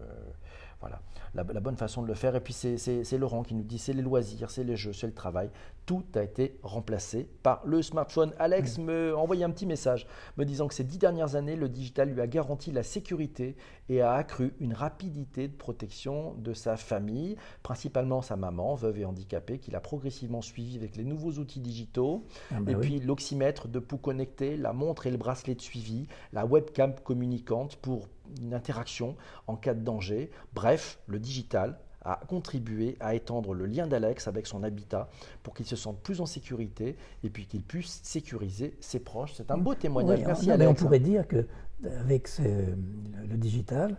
voilà 0.84 1.00
la, 1.34 1.44
bonne 1.44 1.78
façon 1.78 2.02
de 2.02 2.08
le 2.08 2.14
faire. 2.14 2.36
Et 2.36 2.42
puis 2.42 2.54
c'est 2.54 3.18
Laurent 3.18 3.44
qui 3.44 3.56
nous 3.56 3.64
dit 3.64 3.80
c'est 3.80 3.94
les 3.94 4.02
loisirs, 4.02 4.52
c'est 4.52 4.64
les 4.64 4.76
jeux, 4.76 4.94
c'est 4.94 5.08
le 5.08 5.14
travail. 5.14 5.50
Tout 5.86 6.06
a 6.16 6.24
été 6.24 6.58
remplacé 6.64 7.28
par 7.44 7.62
le 7.66 7.82
smartphone. 7.82 8.34
Alex 8.40 8.78
mm. 8.78 8.84
me 8.84 9.16
envoyait 9.16 9.44
un 9.44 9.50
petit 9.50 9.66
message 9.66 10.08
me 10.38 10.46
disant 10.46 10.68
que 10.68 10.74
ces 10.74 10.84
dix 10.84 10.98
dernières 10.98 11.36
années, 11.36 11.56
le 11.56 11.68
digital 11.68 12.10
lui 12.10 12.22
a 12.22 12.28
garanti 12.28 12.72
la 12.72 12.84
sécurité 12.84 13.56
et 13.90 14.02
a 14.02 14.14
accru 14.14 14.54
une 14.60 14.74
rapidité 14.74 15.48
de 15.48 15.56
protection 15.56 16.36
de 16.36 16.54
sa 16.54 16.78
famille, 16.78 17.36
principalement 17.64 18.22
sa 18.22 18.36
maman, 18.36 18.76
veuve 18.76 19.00
et 19.00 19.06
handicapée, 19.06 19.60
qu'il 19.60 19.76
a 19.76 19.82
progressivement 19.82 20.42
suivi 20.42 20.78
avec 20.78 20.96
les 20.96 21.04
nouveaux 21.04 21.34
outils 21.34 21.60
digitaux. 21.60 22.26
Ah 22.52 22.60
bah 22.62 22.72
et 22.72 22.76
puis 22.76 23.00
l'oxymètre 23.00 23.68
de 23.68 23.80
pouls 23.80 23.98
connecté, 23.98 24.56
la 24.58 24.74
montre 24.74 25.08
et 25.08 25.12
le 25.12 25.18
bracelet 25.18 25.56
de 25.56 25.62
suivi, 25.62 26.08
la 26.32 26.46
webcam 26.46 26.96
communicante 27.04 27.76
pour 27.78 28.08
une 28.42 28.54
interaction 28.54 29.16
en 29.48 29.56
cas 29.56 29.74
de 29.74 29.82
danger. 29.82 30.32
Bref, 30.54 31.00
le 31.08 31.20
digital 31.20 31.78
a 32.06 32.20
contribué 32.28 32.98
à 33.00 33.16
étendre 33.16 33.54
le 33.54 33.66
lien 33.66 33.88
d'Alex 33.88 34.28
avec 34.28 34.48
son 34.48 34.64
habitat 34.64 35.10
pour 35.42 35.54
qu'il 35.54 35.66
se 35.66 35.76
sente 35.76 36.00
plus 36.02 36.22
en 36.22 36.26
sécurité 36.26 36.96
et 37.24 37.30
puis 37.30 37.46
qu'il 37.46 37.64
puisse 37.64 38.02
sécuriser 38.04 38.76
ses 38.80 39.00
proches. 39.00 39.34
C'est 39.36 39.52
un 39.52 39.58
beau 39.58 39.76
témoignage. 39.76 40.24
Merci 40.26 40.52
Alex. 40.52 40.70
on 40.70 40.74
pourrait 40.74 41.00
dire 41.00 41.28
que 41.28 41.48
avec 41.84 42.30
le 42.40 43.38
digital, 43.38 43.98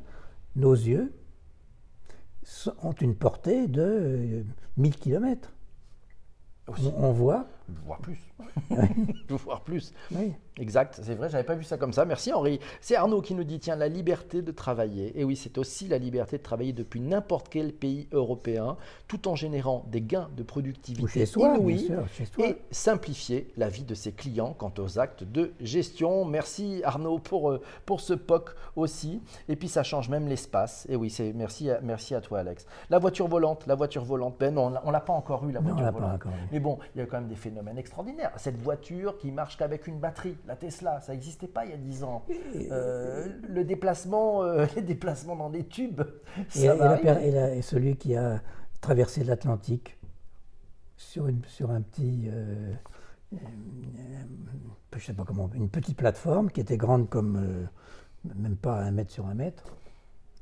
nos 0.56 0.74
yeux 0.74 1.12
ont 2.82 2.92
une 2.92 3.14
portée 3.14 3.68
de 3.68 4.44
1000 4.76 4.92
euh, 4.92 4.96
km. 4.98 5.52
On, 6.68 7.12
voit. 7.12 7.46
Voir 7.68 7.98
plus. 8.00 8.18
Voir 9.28 9.62
plus. 9.62 9.92
Oui. 10.12 10.34
Exact, 10.56 11.00
c'est 11.02 11.16
vrai, 11.16 11.28
j'avais 11.28 11.44
pas 11.44 11.56
vu 11.56 11.64
ça 11.64 11.76
comme 11.78 11.92
ça. 11.92 12.04
Merci 12.04 12.32
Henri. 12.32 12.60
C'est 12.80 12.94
Arnaud 12.94 13.22
qui 13.22 13.34
nous 13.34 13.42
dit 13.42 13.58
tiens, 13.58 13.74
la 13.74 13.88
liberté 13.88 14.40
de 14.40 14.52
travailler. 14.52 15.18
Et 15.18 15.24
oui, 15.24 15.34
c'est 15.34 15.58
aussi 15.58 15.88
la 15.88 15.98
liberté 15.98 16.38
de 16.38 16.42
travailler 16.42 16.72
depuis 16.72 17.00
n'importe 17.00 17.48
quel 17.48 17.72
pays 17.72 18.06
européen, 18.12 18.76
tout 19.08 19.26
en 19.26 19.34
générant 19.34 19.84
des 19.90 20.00
gains 20.00 20.28
de 20.36 20.44
productivité 20.44 21.20
chez 21.20 21.26
soi, 21.26 21.56
et 22.38 22.56
simplifier 22.70 23.50
la 23.56 23.68
vie 23.68 23.82
de 23.82 23.94
ses 23.94 24.12
clients 24.12 24.54
quant 24.56 24.72
aux 24.78 24.98
actes 25.00 25.24
de 25.24 25.52
gestion. 25.60 26.24
Merci 26.24 26.82
Arnaud 26.84 27.18
pour, 27.18 27.50
euh, 27.50 27.60
pour 27.84 28.00
ce 28.00 28.14
POC 28.14 28.54
aussi. 28.76 29.20
Et 29.48 29.56
puis 29.56 29.68
ça 29.68 29.82
change 29.82 30.08
même 30.08 30.28
l'espace. 30.28 30.86
Et 30.88 30.94
oui, 30.94 31.10
c'est 31.10 31.32
merci 31.32 31.68
à, 31.68 31.80
merci 31.82 32.14
à 32.14 32.20
toi 32.20 32.40
Alex. 32.40 32.66
La 32.90 33.00
voiture 33.00 33.26
volante, 33.26 33.66
la 33.66 33.74
voiture 33.74 34.04
volante, 34.04 34.36
ben 34.38 34.54
non, 34.54 34.72
on 34.84 34.90
l'a 34.92 35.00
pas 35.00 35.14
encore 35.14 35.48
eu 35.48 35.52
la 35.52 35.60
voiture 35.60 35.90
volante. 35.90 36.22
Mais 36.52 36.60
bon, 36.60 36.78
il 36.94 37.00
y 37.00 37.02
a 37.02 37.06
quand 37.06 37.18
même 37.18 37.28
des 37.28 37.34
phénomènes 37.34 37.53
phénomène 37.54 37.78
extraordinaire. 37.78 38.32
Cette 38.36 38.56
voiture 38.60 39.16
qui 39.18 39.30
marche 39.30 39.56
qu'avec 39.56 39.86
une 39.86 40.00
batterie, 40.00 40.36
la 40.46 40.56
Tesla, 40.56 41.00
ça 41.00 41.12
n'existait 41.12 41.46
pas 41.46 41.64
il 41.64 41.70
y 41.70 41.74
a 41.74 41.76
10 41.76 42.02
ans. 42.02 42.24
Euh, 42.72 43.28
le 43.48 43.64
déplacement, 43.64 44.42
euh, 44.42 44.66
les 44.76 44.82
déplacements 44.82 45.36
dans 45.36 45.50
des 45.50 45.64
tubes, 45.66 46.02
Et, 46.56 46.66
ça 46.66 46.74
et 46.74 46.78
va 46.78 46.84
la 46.84 46.90
arriver. 46.92 47.14
per- 47.14 47.24
et 47.26 47.30
la- 47.30 47.54
et 47.54 47.62
celui 47.62 47.96
qui 47.96 48.16
a 48.16 48.42
traversé 48.80 49.22
l'Atlantique 49.22 49.96
sur, 50.96 51.28
une, 51.28 51.44
sur 51.46 51.70
un 51.70 51.80
petit, 51.80 52.24
euh, 52.26 52.72
euh, 53.34 53.36
je 54.96 55.04
sais 55.04 55.12
pas 55.14 55.24
comment, 55.24 55.48
une 55.54 55.68
petite 55.68 55.96
plateforme 55.96 56.50
qui 56.50 56.60
était 56.60 56.76
grande 56.76 57.08
comme 57.08 57.68
même 58.24 58.56
pas 58.56 58.80
un 58.80 58.90
mètre 58.90 59.12
sur 59.12 59.26
un 59.26 59.34
mètre. 59.34 59.64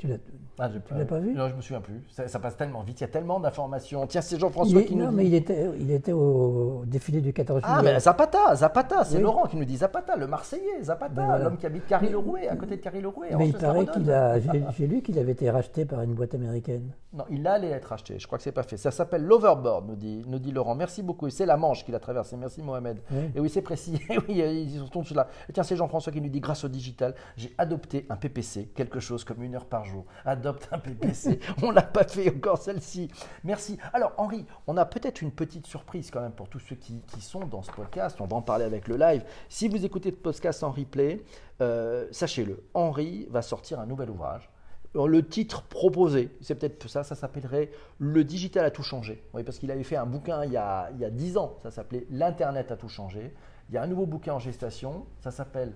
Tu 0.03 0.09
l'as- 0.09 0.17
Ah, 0.59 0.69
pas 1.07 1.19
vu 1.21 1.33
Non, 1.33 1.49
je 1.49 1.55
me 1.55 1.61
souviens 1.61 1.81
plus. 1.81 2.03
Ça, 2.11 2.27
ça 2.27 2.41
passe 2.41 2.57
tellement 2.57 2.83
vite, 2.83 3.01
il 3.01 3.03
y 3.03 3.05
a 3.05 3.09
tellement 3.09 3.39
d'informations. 3.39 4.05
Tiens, 4.09 4.21
c'est 4.21 4.37
Jean-François 4.37 4.83
qui 4.83 4.97
nous 4.97 5.05
non, 5.05 5.13
mais 5.13 5.27
il 5.27 5.35
était, 5.35 5.71
il 5.79 5.93
était 5.93 6.11
au 6.13 6.83
défilé 6.87 7.21
du 7.21 7.33
14 7.33 7.61
Ah, 7.65 7.79
juillet. 7.79 7.95
mais 7.95 8.01
Zapata, 8.01 8.57
Zapata, 8.57 9.05
c'est 9.05 9.19
Oui. 9.19 9.23
Laurent 9.23 9.47
qui 9.47 9.57
nous 9.57 9.65
dit 9.65 9.77
Zapata, 9.77 10.17
le 10.17 10.27
Marseillais, 10.27 10.83
Zapata, 10.83 11.15
Ben 11.15 11.25
voilà. 11.27 11.45
l'homme 11.45 11.57
qui 11.57 11.67
habite 11.67 11.87
Carry-le-Rouet, 11.87 12.49
à 12.49 12.57
côté 12.57 12.77
de 12.77 12.81
Carry-le-Rouet. 12.83 13.33
en 13.35 13.39
Mais 13.39 13.49
il 13.49 13.55
paraît 13.55 13.87
qu'il 13.87 14.11
a. 14.11 14.39
J'ai 14.77 14.87
lu 14.89 15.03
qu'il 15.03 15.19
avait 15.21 15.33
été 15.33 15.49
racheté 15.51 15.85
par 15.85 16.03
une 16.03 16.15
boîte 16.15 16.35
américaine. 16.35 16.91
Non, 17.15 17.25
il 17.29 17.47
allait 17.47 17.69
être 17.69 17.93
acheté. 17.93 18.19
Je 18.19 18.27
crois 18.27 18.39
que 18.39 18.45
c'est 18.45 18.53
pas 18.53 18.63
fait. 18.63 18.79
Ça 18.79 18.91
s'appelle 18.91 19.23
l'overboard, 19.23 19.87
nous 19.87 19.97
dit, 19.97 20.25
nous 20.27 20.39
dit 20.39 20.51
Laurent. 20.51 20.75
Merci 20.75 21.03
beaucoup. 21.03 21.27
Et 21.27 21.31
c'est 21.31 21.45
la 21.45 21.59
Manche 21.59 21.85
qu'il 21.85 21.95
a 21.95 22.01
traversé. 22.01 22.37
Merci 22.39 22.63
Mohamed. 22.63 23.03
Oui. 23.11 23.31
Et 23.35 23.41
oui, 23.41 23.51
c'est 23.51 23.61
précis. 23.61 24.01
Et 24.11 24.19
oui, 24.19 24.39
ils 24.39 24.79
sont 24.79 24.89
tous 24.89 25.13
là. 25.15 25.29
Et 25.49 25.53
tiens, 25.53 25.63
c'est 25.63 25.77
Jean-François 25.77 26.11
qui 26.11 26.23
nous 26.23 26.31
dit 26.31 26.41
grâce 26.41 26.65
au 26.65 26.69
digital, 26.69 27.15
j'ai 27.37 27.53
adopté 27.59 28.07
un 28.09 28.17
PPC, 28.17 28.73
quelque 28.75 28.99
chose 28.99 29.25
comme 29.25 29.43
une 29.43 29.55
heure 29.55 29.67
par 29.67 29.85
jour. 29.85 30.07
Adopte 30.25 30.69
un 30.73 30.79
PPC. 30.79 31.39
on 31.63 31.71
l'a 31.71 31.83
pas 31.83 32.05
fait 32.05 32.35
encore 32.35 32.59
celle-ci. 32.59 33.11
Merci. 33.45 33.77
Alors 33.93 34.13
Henri, 34.17 34.47
on 34.67 34.79
a 34.79 34.87
peut-être 34.87 35.21
une 35.21 35.33
petite 35.33 35.67
surprise 35.67 36.11
quand 36.11 36.21
même 36.21 36.33
pour 36.33 36.49
tous 36.49 36.61
ceux 36.61 36.77
qui, 36.77 37.03
qui 37.03 37.21
sont 37.21 37.41
dans 37.41 37.63
ce 37.63 37.71
podcast. 37.71 38.21
On 38.21 38.27
va 38.27 38.37
en 38.37 38.43
parler 38.43 38.65
avec 38.65 38.89
le 38.89 38.97
live. 38.97 39.23
Si 39.51 39.69
vous 39.69 39.85
écoutez 39.85 40.11
ce 40.11 40.17
podcast 40.17 40.63
en 40.63 40.71
replay, 40.71 41.23
euh, 41.61 42.07
sachez-le, 42.11 42.65
Henri 42.73 43.27
va 43.31 43.43
sortir 43.43 43.81
un 43.81 43.87
nouvel 43.87 44.11
ouvrage. 44.11 44.49
Le 44.95 45.27
titre 45.27 45.63
proposé, 45.63 46.31
c'est 46.43 46.55
peut-être 46.55 46.89
ça, 46.89 47.03
ça 47.03 47.15
s'appellerait 47.15 47.71
Le 47.99 48.25
digital 48.25 48.65
a 48.67 48.71
tout 48.71 48.83
changé. 48.83 49.23
Oui, 49.33 49.43
parce 49.43 49.59
qu'il 49.59 49.71
avait 49.71 49.85
fait 49.85 49.97
un 49.97 50.05
bouquin 50.05 50.45
il 50.45 50.53
y 50.53 50.57
a, 50.57 50.91
il 50.93 51.01
y 51.01 51.05
a 51.05 51.11
10 51.11 51.39
ans, 51.39 51.57
ça 51.63 51.71
s'appelait 51.71 52.07
L'Internet 52.11 52.71
a 52.71 52.77
tout 52.77 52.89
changé. 52.89 53.35
Il 53.69 53.75
y 53.75 53.79
a 53.79 53.83
un 53.83 53.87
nouveau 53.87 54.05
bouquin 54.05 54.35
en 54.35 54.39
gestation, 54.39 55.07
ça 55.21 55.31
s'appelle 55.31 55.73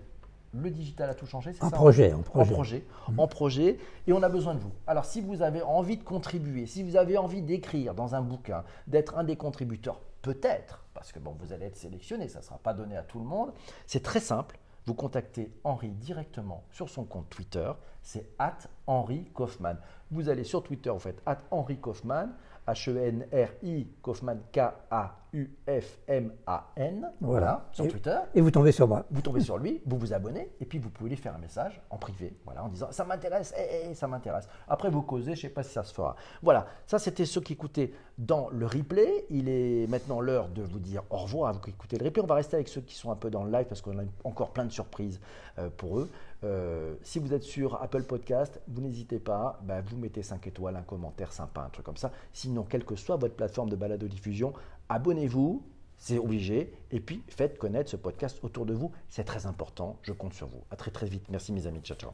Le 0.52 0.70
digital 0.70 1.08
a 1.08 1.14
tout 1.14 1.24
changé. 1.24 1.52
En 1.60 1.70
ça 1.70 1.76
projet, 1.76 2.12
en 2.12 2.18
en 2.18 2.22
projet. 2.22 2.52
projet, 2.52 2.84
en 3.16 3.26
projet, 3.26 3.78
et 4.06 4.12
on 4.12 4.22
a 4.22 4.28
besoin 4.28 4.54
de 4.54 4.60
vous. 4.60 4.72
Alors 4.86 5.06
si 5.06 5.22
vous 5.22 5.40
avez 5.40 5.62
envie 5.62 5.96
de 5.96 6.04
contribuer, 6.04 6.66
si 6.66 6.82
vous 6.82 6.96
avez 6.96 7.16
envie 7.16 7.40
d'écrire 7.40 7.94
dans 7.94 8.14
un 8.14 8.20
bouquin, 8.20 8.64
d'être 8.86 9.16
un 9.16 9.24
des 9.24 9.36
contributeurs, 9.36 10.00
peut-être, 10.20 10.84
parce 10.92 11.10
que 11.10 11.18
bon, 11.20 11.34
vous 11.40 11.54
allez 11.54 11.66
être 11.66 11.76
sélectionné, 11.76 12.28
ça 12.28 12.40
ne 12.40 12.44
sera 12.44 12.58
pas 12.58 12.74
donné 12.74 12.98
à 12.98 13.02
tout 13.02 13.18
le 13.18 13.24
monde, 13.24 13.52
c'est 13.86 14.02
très 14.02 14.20
simple. 14.20 14.58
Vous 14.84 14.94
contactez 14.94 15.50
Henri 15.64 15.90
directement 15.90 16.62
sur 16.70 16.88
son 16.88 17.04
compte 17.04 17.28
Twitter, 17.28 17.72
c'est 18.06 18.24
at 18.38 18.56
Henri 18.86 19.24
Kaufmann. 19.34 19.76
Vous 20.12 20.28
allez 20.28 20.44
sur 20.44 20.62
Twitter, 20.62 20.90
vous 20.90 21.00
faites 21.00 21.20
at 21.26 21.38
Henri 21.50 21.76
Kaufmann, 21.78 22.30
H-E-N-R-I, 22.68 23.88
Kaufmann, 24.00 24.40
K-A-U-F-M-A-N, 24.52 25.16
voilà, 27.20 27.68
sur 27.72 27.84
Et- 27.84 27.88
Twitter 27.88 28.16
Et 28.34 28.40
vous 28.40 28.50
tombez 28.50 28.72
sur 28.72 28.88
moi. 28.88 29.04
vous 29.10 29.20
tombez 29.20 29.40
sur 29.40 29.58
lui, 29.58 29.80
vous 29.86 29.98
vous 29.98 30.12
abonnez, 30.12 30.50
et 30.60 30.64
puis 30.66 30.78
vous 30.78 30.90
pouvez 30.90 31.10
lui 31.10 31.16
faire 31.16 31.34
un 31.34 31.38
message 31.38 31.80
en 31.90 31.96
privé, 31.96 32.36
voilà, 32.44 32.64
en 32.64 32.68
disant 32.68 32.88
ça 32.90 33.04
m'intéresse, 33.04 33.54
eh, 33.58 33.88
eh, 33.90 33.94
ça 33.94 34.06
m'intéresse. 34.06 34.48
Après 34.68 34.90
vous 34.90 35.02
causez, 35.02 35.34
je 35.34 35.38
ne 35.38 35.42
sais 35.42 35.48
pas 35.48 35.62
si 35.62 35.72
ça 35.72 35.82
se 35.84 35.92
fera. 35.94 36.16
Voilà, 36.42 36.66
ça 36.86 36.98
c'était 36.98 37.24
ceux 37.24 37.40
qui 37.40 37.54
écoutaient 37.54 37.92
dans 38.18 38.48
le 38.50 38.66
replay. 38.66 39.26
Il 39.30 39.48
est 39.48 39.86
maintenant 39.88 40.20
l'heure 40.20 40.48
de 40.48 40.62
vous 40.62 40.78
dire 40.78 41.02
au 41.10 41.18
revoir 41.18 41.50
à 41.50 41.52
vous 41.52 41.60
qui 41.60 41.70
écoutez 41.70 41.98
le 41.98 42.04
replay. 42.04 42.22
On 42.22 42.26
va 42.26 42.36
rester 42.36 42.56
avec 42.56 42.68
ceux 42.68 42.80
qui 42.80 42.94
sont 42.94 43.10
un 43.10 43.16
peu 43.16 43.30
dans 43.30 43.44
le 43.44 43.50
live 43.52 43.66
parce 43.66 43.80
qu'on 43.82 43.98
a 43.98 44.02
encore 44.24 44.52
plein 44.52 44.64
de 44.64 44.72
surprises 44.72 45.20
euh, 45.58 45.68
pour 45.76 45.98
eux. 45.98 46.08
Euh, 46.46 46.94
si 47.02 47.18
vous 47.18 47.34
êtes 47.34 47.42
sur 47.42 47.82
Apple 47.82 48.04
Podcast, 48.04 48.60
vous 48.68 48.80
n'hésitez 48.80 49.18
pas, 49.18 49.60
bah, 49.64 49.80
vous 49.80 49.96
mettez 49.96 50.22
5 50.22 50.46
étoiles, 50.46 50.76
un 50.76 50.82
commentaire 50.82 51.32
sympa, 51.32 51.62
un 51.62 51.70
truc 51.70 51.84
comme 51.84 51.96
ça. 51.96 52.12
Sinon, 52.32 52.62
quelle 52.62 52.84
que 52.84 52.94
soit 52.94 53.16
votre 53.16 53.34
plateforme 53.34 53.68
de 53.68 53.76
balado-diffusion, 53.76 54.52
abonnez-vous, 54.88 55.62
c'est 55.98 56.18
obligé. 56.18 56.72
Et 56.92 57.00
puis, 57.00 57.22
faites 57.28 57.58
connaître 57.58 57.90
ce 57.90 57.96
podcast 57.96 58.38
autour 58.42 58.64
de 58.64 58.74
vous. 58.74 58.92
C'est 59.08 59.24
très 59.24 59.46
important. 59.46 59.98
Je 60.02 60.12
compte 60.12 60.34
sur 60.34 60.46
vous. 60.46 60.62
À 60.70 60.76
très 60.76 60.90
très 60.90 61.06
vite. 61.06 61.24
Merci 61.30 61.52
mes 61.52 61.66
amis. 61.66 61.80
Ciao, 61.80 61.96
ciao. 61.96 62.12